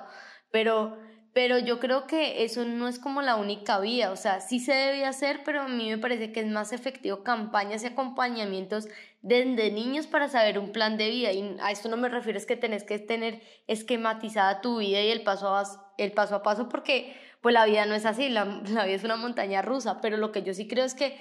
pero 0.52 0.98
pero 1.34 1.60
yo 1.60 1.80
creo 1.80 2.08
que 2.08 2.44
eso 2.44 2.66
no 2.66 2.88
es 2.88 2.98
como 2.98 3.22
la 3.22 3.36
única 3.36 3.80
vía, 3.80 4.12
o 4.12 4.16
sea, 4.16 4.42
sí 4.42 4.60
se 4.60 4.74
debe 4.74 5.06
hacer, 5.06 5.42
pero 5.46 5.62
a 5.62 5.68
mí 5.68 5.90
me 5.90 5.98
parece 5.98 6.32
que 6.32 6.40
es 6.40 6.48
más 6.48 6.74
efectivo 6.74 7.24
campañas 7.24 7.84
y 7.84 7.88
acompañamientos 7.88 8.88
desde 9.22 9.72
niños 9.72 10.08
para 10.08 10.28
saber 10.28 10.58
un 10.58 10.72
plan 10.72 10.98
de 10.98 11.10
vida, 11.10 11.32
y 11.32 11.58
a 11.62 11.72
esto 11.72 11.88
no 11.88 11.98
me 11.98 12.10
refiero 12.10 12.38
es 12.38 12.46
que 12.46 12.56
tenés 12.56 12.84
que 12.84 12.98
tener 12.98 13.42
esquematizada 13.68 14.62
tu 14.62 14.80
vida 14.80 15.02
y 15.02 15.12
el 15.12 15.22
paso 15.22 15.56
a, 15.56 15.64
el 15.98 16.12
paso, 16.14 16.36
a 16.36 16.44
paso, 16.44 16.68
porque 16.68 17.16
pues 17.42 17.54
la 17.54 17.66
vida 17.66 17.86
no 17.86 17.94
es 17.94 18.06
así, 18.06 18.30
la, 18.30 18.46
vida 18.46 18.86
es 18.86 19.04
una 19.04 19.16
montaña 19.16 19.62
rusa, 19.62 20.02
pero 20.02 20.18
lo 20.18 20.32
que 20.32 20.42
yo 20.42 20.54
sí 20.54 20.68
creo 20.68 20.84
es 20.84 20.96
que 20.96 21.18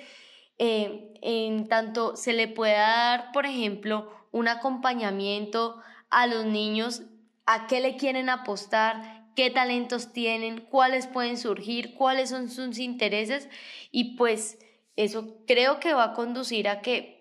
eh, 0.59 1.15
en 1.23 1.69
tanto 1.69 2.17
se 2.17 2.33
le 2.33 2.49
pueda 2.49 2.79
dar, 2.79 3.33
por 3.33 3.47
ejemplo, 3.47 4.13
un 4.33 4.49
acompañamiento 4.49 5.81
a 6.11 6.27
los 6.27 6.45
niños, 6.45 7.03
a 7.47 7.67
qué 7.67 7.81
le 7.81 7.97
quieren 7.97 8.29
apostar, 8.29 9.27
qué 9.35 9.51
talentos 9.51 10.13
tienen, 10.13 10.61
cuáles 10.61 11.07
pueden 11.07 11.39
surgir, 11.39 11.95
cuáles 11.95 12.31
son 12.31 12.51
sus 12.51 12.79
intereses. 12.79 13.49
Y 13.91 14.17
pues 14.17 14.59
eso 14.97 15.37
creo 15.47 15.81
que 15.81 15.95
va 15.95 16.05
a 16.05 16.15
conducir 16.15 16.69
a 16.69 16.81
que 16.81 17.19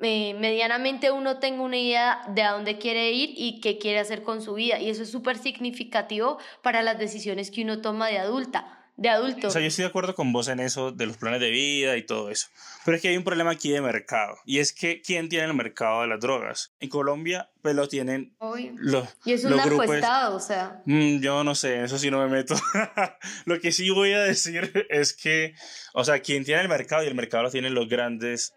eh, 0.00 0.34
medianamente 0.34 1.10
uno 1.10 1.38
tenga 1.38 1.62
una 1.62 1.78
idea 1.78 2.22
de 2.28 2.42
a 2.42 2.52
dónde 2.52 2.78
quiere 2.78 3.10
ir 3.12 3.32
y 3.36 3.60
qué 3.60 3.78
quiere 3.78 3.98
hacer 3.98 4.22
con 4.22 4.42
su 4.42 4.54
vida. 4.54 4.78
Y 4.78 4.90
eso 4.90 5.02
es 5.02 5.10
súper 5.10 5.38
significativo 5.38 6.38
para 6.62 6.82
las 6.82 6.98
decisiones 6.98 7.50
que 7.50 7.62
uno 7.62 7.80
toma 7.80 8.08
de 8.08 8.18
adulta 8.18 8.75
de 8.96 9.08
adulto. 9.10 9.48
O 9.48 9.50
sea, 9.50 9.60
yo 9.60 9.68
estoy 9.68 9.82
de 9.82 9.88
acuerdo 9.88 10.14
con 10.14 10.32
vos 10.32 10.48
en 10.48 10.60
eso 10.60 10.90
de 10.90 11.06
los 11.06 11.16
planes 11.18 11.40
de 11.40 11.50
vida 11.50 11.96
y 11.96 12.02
todo 12.02 12.30
eso. 12.30 12.48
Pero 12.84 12.96
es 12.96 13.02
que 13.02 13.08
hay 13.08 13.16
un 13.16 13.24
problema 13.24 13.50
aquí 13.50 13.70
de 13.70 13.80
mercado. 13.80 14.38
Y 14.46 14.58
es 14.58 14.72
que, 14.72 15.02
¿quién 15.02 15.28
tiene 15.28 15.46
el 15.46 15.54
mercado 15.54 16.02
de 16.02 16.08
las 16.08 16.20
drogas? 16.20 16.72
En 16.80 16.88
Colombia, 16.88 17.50
pues 17.62 17.74
lo 17.74 17.88
tienen 17.88 18.34
los 18.76 19.08
Y 19.24 19.32
es 19.32 19.44
un 19.44 19.56
narcoestado, 19.56 20.36
o 20.36 20.40
sea. 20.40 20.82
Mm, 20.86 21.20
yo 21.20 21.44
no 21.44 21.54
sé, 21.54 21.84
eso 21.84 21.98
sí 21.98 22.10
no 22.10 22.18
me 22.20 22.28
meto. 22.28 22.54
lo 23.44 23.60
que 23.60 23.72
sí 23.72 23.90
voy 23.90 24.12
a 24.12 24.20
decir 24.20 24.86
es 24.88 25.12
que, 25.12 25.54
o 25.92 26.04
sea, 26.04 26.20
¿quién 26.20 26.44
tiene 26.44 26.62
el 26.62 26.68
mercado? 26.68 27.04
Y 27.04 27.08
el 27.08 27.14
mercado 27.14 27.42
lo 27.42 27.50
tienen 27.50 27.74
los 27.74 27.88
grandes 27.88 28.54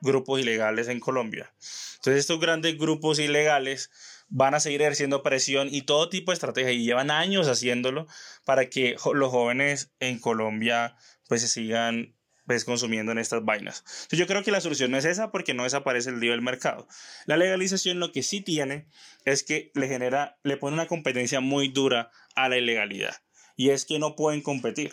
grupos 0.00 0.40
ilegales 0.40 0.88
en 0.88 1.00
Colombia. 1.00 1.52
Entonces, 1.96 2.20
estos 2.20 2.40
grandes 2.40 2.76
grupos 2.78 3.18
ilegales 3.18 3.90
van 4.28 4.54
a 4.54 4.60
seguir 4.60 4.82
ejerciendo 4.82 5.22
presión 5.22 5.68
y 5.70 5.82
todo 5.82 6.08
tipo 6.08 6.30
de 6.30 6.34
estrategia 6.34 6.72
y 6.72 6.84
llevan 6.84 7.10
años 7.10 7.48
haciéndolo 7.48 8.06
para 8.44 8.68
que 8.68 8.96
los 9.14 9.30
jóvenes 9.30 9.92
en 10.00 10.18
Colombia 10.18 10.96
pues 11.28 11.42
se 11.42 11.48
sigan 11.48 12.16
pues, 12.46 12.64
consumiendo 12.64 13.12
en 13.12 13.18
estas 13.18 13.44
vainas. 13.44 13.84
Yo 14.10 14.26
creo 14.26 14.42
que 14.42 14.50
la 14.50 14.60
solución 14.60 14.90
no 14.90 14.98
es 14.98 15.04
esa 15.04 15.30
porque 15.30 15.54
no 15.54 15.64
desaparece 15.64 16.10
el 16.10 16.20
lío 16.20 16.32
del 16.32 16.42
mercado. 16.42 16.86
La 17.26 17.36
legalización 17.36 18.00
lo 18.00 18.12
que 18.12 18.22
sí 18.22 18.40
tiene 18.40 18.88
es 19.24 19.42
que 19.42 19.70
le 19.74 19.88
genera, 19.88 20.38
le 20.42 20.56
pone 20.56 20.74
una 20.74 20.86
competencia 20.86 21.40
muy 21.40 21.68
dura 21.68 22.10
a 22.34 22.48
la 22.48 22.56
ilegalidad 22.56 23.16
y 23.56 23.70
es 23.70 23.84
que 23.84 23.98
no 23.98 24.14
pueden 24.16 24.42
competir. 24.42 24.92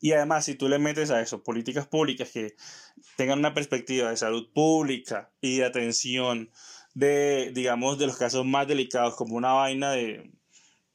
Y 0.00 0.12
además, 0.12 0.44
si 0.44 0.54
tú 0.54 0.68
le 0.68 0.78
metes 0.78 1.10
a 1.10 1.20
eso 1.20 1.42
políticas 1.42 1.86
públicas 1.86 2.30
que 2.30 2.54
tengan 3.16 3.40
una 3.40 3.54
perspectiva 3.54 4.10
de 4.10 4.16
salud 4.16 4.48
pública 4.54 5.32
y 5.40 5.58
de 5.58 5.64
atención 5.64 6.50
de, 6.96 7.50
digamos, 7.52 7.98
de 7.98 8.06
los 8.06 8.16
casos 8.16 8.46
más 8.46 8.66
delicados, 8.66 9.16
como 9.16 9.36
una 9.36 9.52
vaina 9.52 9.90
de, 9.90 10.30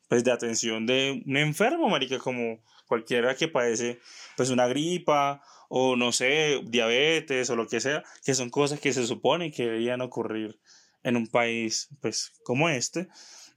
pues, 0.09 0.23
de 0.23 0.31
atención 0.31 0.87
de 0.87 1.21
un 1.27 1.37
enfermo, 1.37 1.89
marica, 1.89 2.17
como 2.17 2.59
cualquiera 2.87 3.35
que 3.35 3.47
padece, 3.47 3.99
pues, 4.35 4.49
una 4.49 4.65
gripa 4.65 5.43
o, 5.69 5.95
no 5.95 6.11
sé, 6.11 6.59
diabetes 6.63 7.51
o 7.51 7.55
lo 7.55 7.67
que 7.67 7.79
sea, 7.79 8.03
que 8.25 8.33
son 8.33 8.49
cosas 8.49 8.79
que 8.79 8.93
se 8.93 9.05
supone 9.05 9.51
que 9.51 9.65
deberían 9.65 10.01
ocurrir 10.01 10.59
en 11.03 11.17
un 11.17 11.27
país, 11.27 11.89
pues, 12.01 12.33
como 12.43 12.67
este. 12.67 13.07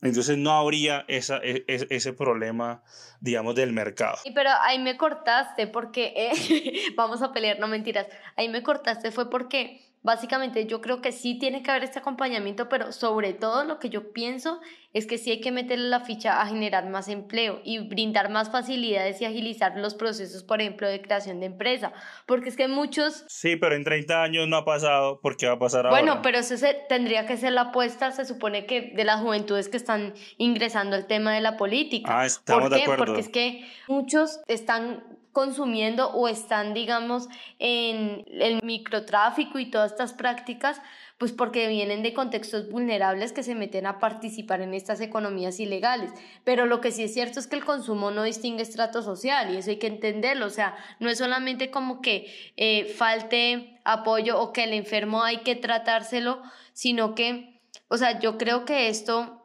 Entonces 0.03 0.37
no 0.37 0.53
habría 0.53 1.07
esa, 1.09 1.39
e, 1.39 1.65
e, 1.67 1.87
ese 1.89 2.13
problema, 2.13 2.83
digamos, 3.21 3.55
del 3.55 3.73
mercado. 3.73 4.19
Pero 4.35 4.51
ahí 4.61 4.79
me 4.79 4.99
cortaste 4.99 5.67
porque, 5.67 6.13
eh, 6.15 6.93
vamos 6.95 7.23
a 7.23 7.33
pelear, 7.33 7.59
no 7.59 7.69
mentiras, 7.69 8.07
ahí 8.37 8.51
me 8.51 8.63
cortaste 8.63 9.13
fue 9.13 9.31
porque 9.31 9.94
básicamente 10.05 10.67
yo 10.67 10.81
creo 10.83 11.01
que 11.01 11.13
sí 11.13 11.39
tiene 11.39 11.63
que 11.63 11.71
haber 11.71 11.83
este 11.83 11.99
acompañamiento, 11.99 12.69
pero 12.69 12.93
sobre 12.93 13.33
todo 13.33 13.65
lo 13.65 13.79
que 13.79 13.89
yo 13.89 14.13
pienso 14.13 14.61
es 14.93 15.07
que 15.07 15.19
sí 15.19 15.31
hay 15.31 15.41
que 15.41 15.51
meterle 15.51 15.89
la 15.89 16.01
ficha 16.01 16.41
a 16.41 16.47
generar 16.47 16.89
más 16.89 17.09
empleo 17.09 17.61
y 17.65 17.79
brindar 17.79 18.31
más 18.31 18.53
facilidades 18.53 19.21
y 19.21 19.25
agilizar 19.25 19.77
los 19.79 19.95
procesos, 19.95 20.45
por 20.45 20.61
ejemplo, 20.61 20.87
de 20.87 21.01
creación 21.01 21.41
de 21.41 21.47
empresa, 21.47 21.93
porque 22.27 22.51
es 22.51 22.57
que 22.57 22.69
muchos... 22.69 23.25
Sí, 23.27 23.57
pero 23.57 23.75
en 23.75 23.83
30 23.83 24.23
años 24.23 24.47
no 24.47 24.59
ha 24.59 24.65
pasado, 24.67 25.21
¿por 25.21 25.39
qué 25.39 25.47
va 25.47 25.55
a 25.55 25.59
pasar 25.59 25.87
ahora? 25.87 25.99
Bueno, 25.99 26.21
pero 26.23 26.39
eso 26.39 26.59
se, 26.59 26.75
tendría 26.89 27.27
que 27.27 27.39
ser 27.39 27.53
la 27.55 27.63
apuesta, 27.63 28.13
se 28.13 28.27
supone 28.27 28.67
que 28.67 28.93
de 28.95 29.05
las 29.05 29.23
juventudes 29.23 29.71
que 29.71 29.79
están 29.79 30.13
ingresando 30.37 30.97
al 30.97 31.07
tema 31.07 31.33
de 31.33 31.41
la 31.41 31.57
política. 31.57 32.21
Ah, 32.21 32.27
estamos 32.27 32.69
¿Por 32.69 32.75
de 32.75 32.83
acuerdo. 32.83 33.05
Porque 33.07 33.21
es 33.23 33.31
que 33.31 33.67
muchos 33.89 34.41
están 34.49 35.03
consumiendo 35.35 36.11
o 36.13 36.29
están, 36.29 36.73
digamos, 36.73 37.29
en 37.59 38.25
el 38.29 38.63
microtráfico 38.63 39.59
y 39.59 39.69
todas 39.69 39.91
estas 39.91 40.15
prácticas, 40.15 40.81
pues 41.19 41.33
porque 41.33 41.67
vienen 41.69 42.05
de 42.05 42.15
contextos 42.15 42.71
vulnerables 42.71 43.33
que 43.33 43.43
se 43.43 43.57
meten 43.57 43.87
a 43.87 43.99
participar 43.99 44.61
en 44.61 44.75
estas 44.75 45.01
economías 45.01 45.59
ilegales. 45.59 46.13
Pero 46.45 46.67
lo 46.67 46.81
que 46.81 46.93
sí 46.93 47.03
es 47.03 47.13
cierto 47.13 47.41
es 47.41 47.49
que 47.49 47.57
el 47.57 47.65
consumo 47.65 48.13
no 48.13 48.23
distingue 48.23 48.63
estrato 48.63 49.03
social 49.03 49.53
y 49.53 49.59
eso 49.59 49.71
hay 49.71 49.79
que 49.79 49.89
entenderlo. 49.89 50.47
O 50.47 50.51
sea, 50.51 50.77
no 51.01 51.11
es 51.11 51.19
solamente 51.19 51.71
como 51.71 52.01
que 52.01 52.33
eh, 52.57 52.87
falte 52.87 53.81
apoyo 53.85 54.41
o 54.41 54.53
que 54.53 54.65
el 54.65 54.73
enfermo 54.73 55.25
hay 55.25 55.39
que 55.39 55.57
tratárselo, 55.57 56.43
sino 56.73 57.17
que, 57.17 57.61
o 57.89 57.97
sea, 57.97 58.21
yo 58.21 58.39
creo 58.39 58.65
que 58.65 58.89
esto 58.89 59.41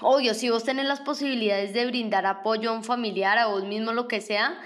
Obvio, 0.00 0.32
si 0.34 0.48
vos 0.48 0.62
tenés 0.62 0.86
las 0.86 1.00
posibilidades 1.00 1.72
de 1.72 1.84
brindar 1.84 2.24
apoyo 2.24 2.70
a 2.70 2.72
un 2.72 2.84
familiar, 2.84 3.36
a 3.36 3.48
vos 3.48 3.64
mismo, 3.64 3.92
lo 3.92 4.06
que 4.06 4.20
sea, 4.20 4.56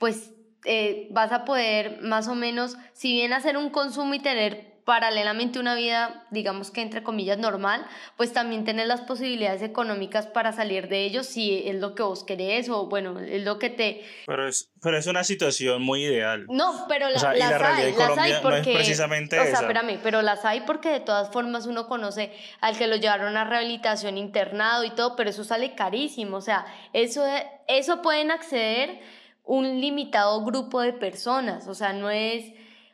pues 0.00 0.32
eh, 0.64 1.06
vas 1.10 1.30
a 1.30 1.44
poder 1.44 2.00
más 2.00 2.26
o 2.26 2.34
menos, 2.34 2.76
si 2.94 3.12
bien 3.12 3.32
hacer 3.32 3.56
un 3.56 3.70
consumo 3.70 4.14
y 4.14 4.18
tener 4.18 4.70
paralelamente 4.84 5.60
una 5.60 5.74
vida, 5.74 6.26
digamos 6.30 6.70
que 6.70 6.80
entre 6.80 7.02
comillas 7.02 7.38
normal, 7.38 7.86
pues 8.16 8.32
también 8.32 8.64
tener 8.64 8.86
las 8.88 9.02
posibilidades 9.02 9.62
económicas 9.62 10.26
para 10.26 10.52
salir 10.52 10.88
de 10.88 11.04
ellos 11.04 11.26
si 11.26 11.62
es 11.68 11.76
lo 11.76 11.94
que 11.94 12.02
vos 12.02 12.24
querés 12.24 12.68
o 12.70 12.86
bueno, 12.86 13.20
es 13.20 13.44
lo 13.44 13.58
que 13.58 13.70
te... 13.70 14.04
Pero 14.26 14.48
es, 14.48 14.72
pero 14.82 14.96
es 14.96 15.06
una 15.06 15.22
situación 15.22 15.82
muy 15.82 16.02
ideal. 16.02 16.46
No, 16.48 16.86
pero 16.88 17.08
la, 17.10 17.16
O 17.16 17.20
sea, 17.20 17.34
las 17.34 17.50
la 17.60 17.76
hay, 17.76 17.92
las 17.92 18.18
hay 18.18 18.30
no 18.32 18.36
es 18.36 18.42
porque... 18.42 18.74
precisamente 18.74 19.38
o 19.38 19.42
sea, 19.42 19.52
esa. 19.52 19.60
espérame, 19.60 20.00
pero 20.02 20.22
las 20.22 20.44
hay 20.44 20.62
porque 20.62 20.88
de 20.88 21.00
todas 21.00 21.30
formas 21.30 21.66
uno 21.66 21.86
conoce 21.86 22.32
al 22.60 22.76
que 22.76 22.86
lo 22.86 22.96
llevaron 22.96 23.36
a 23.36 23.44
rehabilitación 23.44 24.18
internado 24.18 24.82
y 24.82 24.90
todo, 24.90 25.14
pero 25.14 25.30
eso 25.30 25.44
sale 25.44 25.74
carísimo, 25.74 26.38
o 26.38 26.40
sea, 26.40 26.64
eso, 26.94 27.24
eso 27.68 28.02
pueden 28.02 28.30
acceder 28.30 29.19
un 29.50 29.80
limitado 29.80 30.44
grupo 30.44 30.80
de 30.80 30.92
personas, 30.92 31.66
o 31.66 31.74
sea, 31.74 31.92
no 31.92 32.08
es 32.08 32.52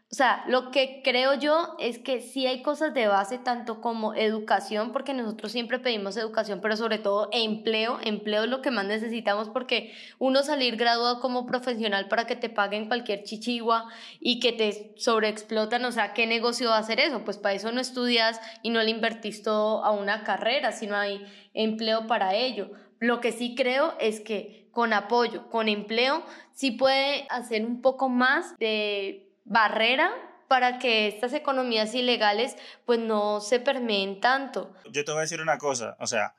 o 0.09 0.14
sea, 0.14 0.45
lo 0.47 0.71
que 0.71 1.01
creo 1.03 1.35
yo 1.35 1.75
es 1.81 1.99
que 1.99 2.21
sí 2.21 2.47
hay 2.47 2.62
cosas 2.62 2.95
de 2.95 3.09
base, 3.09 3.38
tanto 3.38 3.81
como 3.81 4.14
educación, 4.14 4.92
porque 4.92 5.12
nosotros 5.12 5.51
siempre 5.51 5.81
pedimos 5.81 6.16
educación, 6.16 6.61
pero 6.62 6.77
sobre 6.77 6.99
todo 6.99 7.29
empleo. 7.33 7.99
Empleo 8.05 8.45
es 8.45 8.49
lo 8.49 8.62
que 8.62 8.71
más 8.71 8.87
necesitamos 8.87 9.49
porque 9.49 9.92
uno 10.21 10.45
salir 10.45 10.77
graduado 10.77 11.19
como 11.19 11.45
profesional 11.45 12.07
para 12.07 12.25
que 12.25 12.37
te 12.37 12.49
paguen 12.49 12.87
cualquier 12.87 13.25
chichigua 13.25 13.88
y 14.21 14.38
que 14.38 14.53
te 14.53 14.95
sobreexplotan, 14.97 15.85
o 15.85 15.90
sea, 15.90 16.14
¿qué 16.14 16.29
negocio 16.29 16.69
va 16.69 16.77
a 16.77 16.81
hacer 16.81 17.01
eso? 17.01 17.25
Pues 17.25 17.37
para 17.37 17.57
eso 17.57 17.73
no 17.73 17.81
estudias 17.81 18.40
y 18.62 18.71
no 18.71 18.81
le 18.85 18.90
invertís 18.90 19.42
todo 19.42 19.85
a 19.85 19.90
una 19.90 20.23
carrera, 20.23 20.71
sino 20.71 20.95
hay 20.95 21.27
empleo 21.53 22.07
para 22.07 22.37
ello. 22.37 22.71
Lo 23.01 23.21
que 23.21 23.33
sí 23.33 23.57
creo 23.57 23.95
es 23.99 24.21
que 24.21 24.66
con 24.77 24.93
apoyo, 24.93 25.49
con 25.49 25.71
empleo, 25.71 26.23
sí 26.53 26.73
puede 26.73 27.27
hacer 27.31 27.65
un 27.65 27.81
poco 27.81 28.11
más 28.11 28.59
de 28.59 29.33
barrera 29.47 30.12
para 30.49 30.79
que 30.79 31.09
estas 31.09 31.33
economías 31.33 31.95
ilegales 31.95 32.57
pues 32.85 32.99
no 32.99 33.41
se 33.41 33.59
permeen 33.59 34.21
tanto. 34.21 34.77
Yo 34.93 35.03
te 35.03 35.12
voy 35.12 35.21
a 35.21 35.23
decir 35.23 35.41
una 35.41 35.57
cosa, 35.57 35.97
o 35.99 36.07
sea, 36.07 36.35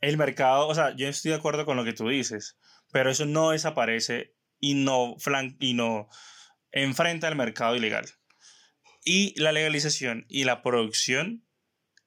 el 0.00 0.16
mercado, 0.16 0.68
o 0.68 0.74
sea, 0.74 0.96
yo 0.96 1.06
estoy 1.06 1.32
de 1.32 1.36
acuerdo 1.36 1.66
con 1.66 1.76
lo 1.76 1.84
que 1.84 1.92
tú 1.92 2.08
dices, 2.08 2.56
pero 2.92 3.10
eso 3.10 3.26
no 3.26 3.50
desaparece 3.50 4.34
y 4.58 4.72
no, 4.72 5.16
flan 5.18 5.58
y 5.60 5.74
no 5.74 6.08
enfrenta 6.70 7.28
al 7.28 7.36
mercado 7.36 7.76
ilegal. 7.76 8.06
Y 9.04 9.38
la 9.38 9.52
legalización 9.52 10.24
y 10.30 10.44
la 10.44 10.62
producción 10.62 11.44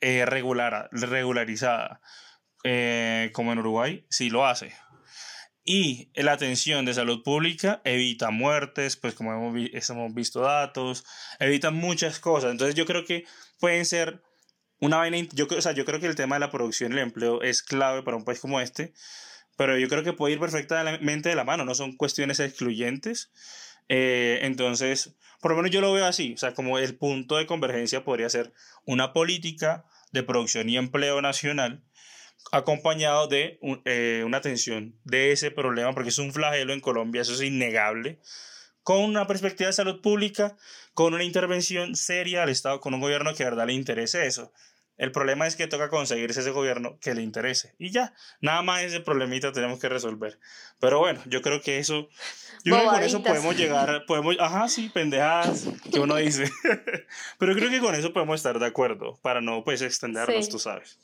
eh, 0.02 0.26
regular, 0.26 0.90
regularizada, 0.92 2.02
eh, 2.64 3.30
como 3.34 3.54
en 3.54 3.60
Uruguay, 3.60 4.08
sí 4.10 4.32
lo 4.32 4.48
hace. 4.48 4.74
Y 5.68 6.10
la 6.14 6.34
atención 6.34 6.86
de 6.86 6.94
salud 6.94 7.24
pública 7.24 7.82
evita 7.84 8.30
muertes, 8.30 8.98
pues 8.98 9.16
como 9.16 9.34
hemos, 9.34 9.90
hemos 9.90 10.14
visto 10.14 10.42
datos, 10.42 11.04
evita 11.40 11.72
muchas 11.72 12.20
cosas. 12.20 12.52
Entonces 12.52 12.76
yo 12.76 12.86
creo 12.86 13.04
que 13.04 13.26
pueden 13.60 13.84
ser 13.86 14.22
una 14.80 14.98
vaina, 14.98 15.18
yo, 15.34 15.48
o 15.50 15.62
sea, 15.62 15.72
yo 15.72 15.84
creo 15.84 16.00
que 16.00 16.06
el 16.06 16.16
tema 16.16 16.36
de 16.36 16.42
la 16.42 16.52
producción 16.52 16.92
y 16.92 16.96
el 16.96 17.02
empleo 17.02 17.42
es 17.42 17.64
clave 17.64 18.04
para 18.04 18.16
un 18.16 18.26
país 18.26 18.40
como 18.40 18.62
este, 18.62 18.94
pero 19.58 19.76
yo 19.80 19.88
creo 19.88 20.04
que 20.04 20.14
puede 20.14 20.34
ir 20.34 20.40
perfectamente 20.40 21.30
de 21.30 21.36
la 21.36 21.44
mano, 21.44 21.66
no 21.66 21.74
son 21.74 21.96
cuestiones 21.96 22.40
excluyentes. 22.40 23.32
Eh, 23.90 24.40
entonces, 24.44 25.16
por 25.42 25.52
lo 25.52 25.58
menos 25.58 25.72
yo 25.72 25.82
lo 25.82 25.94
veo 25.94 26.06
así, 26.06 26.34
o 26.34 26.38
sea, 26.38 26.54
como 26.54 26.78
el 26.78 26.96
punto 26.96 27.38
de 27.38 27.48
convergencia 27.48 28.04
podría 28.04 28.30
ser 28.30 28.54
una 28.86 29.14
política 29.14 29.86
de 30.12 30.22
producción 30.22 30.70
y 30.70 30.78
empleo 30.78 31.22
nacional 31.22 31.84
acompañado 32.52 33.28
de 33.28 33.60
eh, 33.86 34.24
una 34.26 34.38
atención 34.38 34.96
de 35.04 35.32
ese 35.32 35.52
problema, 35.52 35.94
porque 35.94 36.10
es 36.10 36.18
un 36.20 36.32
flagelo 36.34 36.74
en 36.74 36.80
Colombia, 36.80 37.22
eso 37.22 37.34
es 37.34 37.42
innegable, 37.42 38.20
con 38.84 39.00
una 39.00 39.28
perspectiva 39.28 39.68
de 39.68 39.74
salud 39.74 40.02
pública, 40.02 40.56
con 40.94 41.14
una 41.14 41.24
intervención 41.24 41.96
seria 41.96 42.44
al 42.44 42.50
Estado, 42.50 42.80
con 42.80 42.94
un 42.94 43.02
gobierno 43.02 43.34
que 43.34 43.44
de 43.44 43.50
verdad 43.50 43.66
le 43.68 43.74
interese 43.74 44.26
eso. 44.28 44.54
El 44.98 45.12
problema 45.12 45.46
es 45.46 45.58
que 45.58 45.68
toca 45.68 45.90
conseguirse 45.90 46.40
ese 46.40 46.52
gobierno 46.52 46.98
que 47.02 47.14
le 47.14 47.22
interese. 47.22 47.76
Y 47.78 47.92
ya, 47.92 48.14
nada 48.40 48.62
más 48.62 48.82
ese 48.84 49.02
problemita 49.02 49.52
tenemos 49.52 49.78
que 49.78 49.90
resolver. 49.90 50.40
Pero 50.80 51.00
bueno, 51.00 51.22
yo 51.26 51.42
creo 51.42 51.62
que 51.62 51.80
eso, 51.80 52.08
yo 52.64 52.76
creo 52.76 52.80
que 52.80 52.96
con 52.96 53.04
eso 53.04 53.22
podemos 53.22 53.58
llegar, 53.58 54.06
podemos, 54.06 54.38
ajá, 54.40 54.70
sí, 54.70 54.90
pendejadas, 54.94 55.68
que 55.92 56.00
uno 56.00 56.16
dice. 56.16 56.50
Pero 57.40 57.56
creo 57.56 57.70
que 57.70 57.82
con 57.82 57.94
eso 57.94 58.14
podemos 58.14 58.36
estar 58.38 58.58
de 58.58 58.66
acuerdo, 58.68 59.20
para 59.22 59.42
no, 59.42 59.66
pues, 59.66 59.82
extendernos, 59.82 60.46
Sí. 60.46 60.52
tú 60.52 60.60
sabes. 60.60 60.98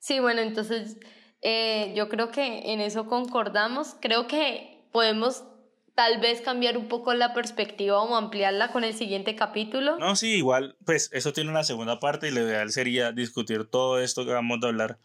Sí, 0.00 0.18
bueno, 0.18 0.40
entonces 0.40 0.96
eh, 1.42 1.92
yo 1.94 2.08
creo 2.08 2.30
que 2.30 2.72
en 2.72 2.80
eso 2.80 3.06
concordamos. 3.06 3.94
Creo 4.00 4.26
que 4.26 4.82
podemos 4.92 5.44
tal 5.94 6.18
vez 6.20 6.40
cambiar 6.40 6.78
un 6.78 6.88
poco 6.88 7.12
la 7.12 7.34
perspectiva 7.34 8.00
o 8.02 8.16
ampliarla 8.16 8.72
con 8.72 8.82
el 8.82 8.94
siguiente 8.94 9.36
capítulo. 9.36 9.98
No, 9.98 10.16
sí, 10.16 10.36
igual, 10.36 10.76
pues 10.86 11.10
eso 11.12 11.34
tiene 11.34 11.50
una 11.50 11.64
segunda 11.64 12.00
parte 12.00 12.28
y 12.28 12.30
lo 12.30 12.40
ideal 12.40 12.72
sería 12.72 13.12
discutir 13.12 13.66
todo 13.66 14.00
esto 14.00 14.24
que 14.24 14.32
vamos 14.32 14.58
a 14.62 14.68
hablar 14.68 14.98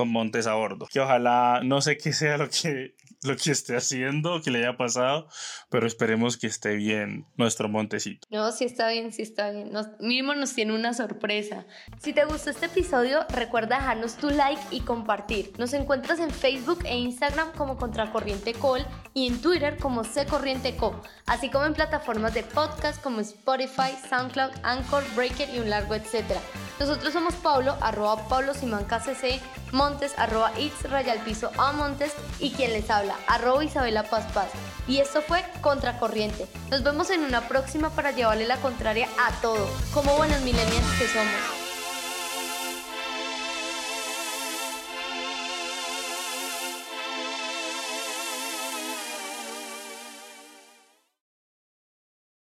con 0.00 0.08
Montes 0.08 0.46
a 0.46 0.54
bordo. 0.54 0.88
Que 0.90 0.98
ojalá, 0.98 1.60
no 1.62 1.82
sé 1.82 1.98
qué 1.98 2.14
sea 2.14 2.38
lo 2.38 2.48
que, 2.48 2.94
lo 3.22 3.36
que 3.36 3.50
esté 3.50 3.76
haciendo, 3.76 4.40
que 4.40 4.50
le 4.50 4.60
haya 4.60 4.78
pasado, 4.78 5.28
pero 5.68 5.86
esperemos 5.86 6.38
que 6.38 6.46
esté 6.46 6.74
bien 6.74 7.26
nuestro 7.36 7.68
Montecito. 7.68 8.26
No, 8.30 8.50
sí 8.50 8.64
está 8.64 8.88
bien, 8.88 9.12
sí 9.12 9.20
está 9.20 9.50
bien. 9.50 9.70
Nos, 9.70 9.88
mínimo 10.00 10.32
nos 10.32 10.54
tiene 10.54 10.74
una 10.74 10.94
sorpresa. 10.94 11.66
Si 11.98 12.14
te 12.14 12.24
gustó 12.24 12.48
este 12.48 12.64
episodio, 12.66 13.26
recuerda 13.28 13.76
dejarnos 13.76 14.16
tu 14.16 14.30
like 14.30 14.62
y 14.70 14.80
compartir. 14.80 15.52
Nos 15.58 15.74
encuentras 15.74 16.18
en 16.18 16.30
Facebook 16.30 16.78
e 16.86 16.96
Instagram 16.96 17.52
como 17.52 17.76
Contracorriente 17.76 18.54
Col 18.54 18.80
y 19.12 19.26
en 19.26 19.42
Twitter 19.42 19.76
como 19.76 20.04
C 20.04 20.24
Corriente 20.24 20.76
Co, 20.76 20.98
así 21.26 21.50
como 21.50 21.66
en 21.66 21.74
plataformas 21.74 22.32
de 22.32 22.42
podcast 22.42 23.02
como 23.02 23.20
Spotify, 23.20 23.92
SoundCloud, 24.08 24.52
Anchor, 24.62 25.04
Breaker 25.14 25.54
y 25.54 25.58
un 25.58 25.68
largo 25.68 25.94
etcétera. 25.94 26.40
Nosotros 26.78 27.12
somos 27.12 27.34
Pablo, 27.34 27.76
arroba 27.82 28.26
Pablo 28.28 28.54
Simán 28.54 28.86
KCC, 28.86 29.42
Montes, 29.72 29.89
arroba 30.16 30.52
It's 30.58 30.82
Rayal 30.88 31.18
Piso 31.20 31.50
a 31.58 31.72
Montes 31.72 32.12
y 32.38 32.50
quien 32.50 32.72
les 32.72 32.90
habla, 32.90 33.16
arroba 33.26 33.64
Isabela 33.64 34.04
Paz 34.04 34.24
Paz. 34.32 34.48
Y 34.86 34.98
esto 34.98 35.22
fue 35.22 35.44
Contracorriente. 35.60 36.46
Nos 36.70 36.82
vemos 36.82 37.10
en 37.10 37.22
una 37.22 37.48
próxima 37.48 37.90
para 37.90 38.12
llevarle 38.12 38.46
la 38.46 38.56
contraria 38.58 39.08
a 39.18 39.32
todo, 39.40 39.68
como 39.92 40.16
buenos 40.16 40.40
millennials 40.42 40.98
que 40.98 41.08
somos. 41.08 41.59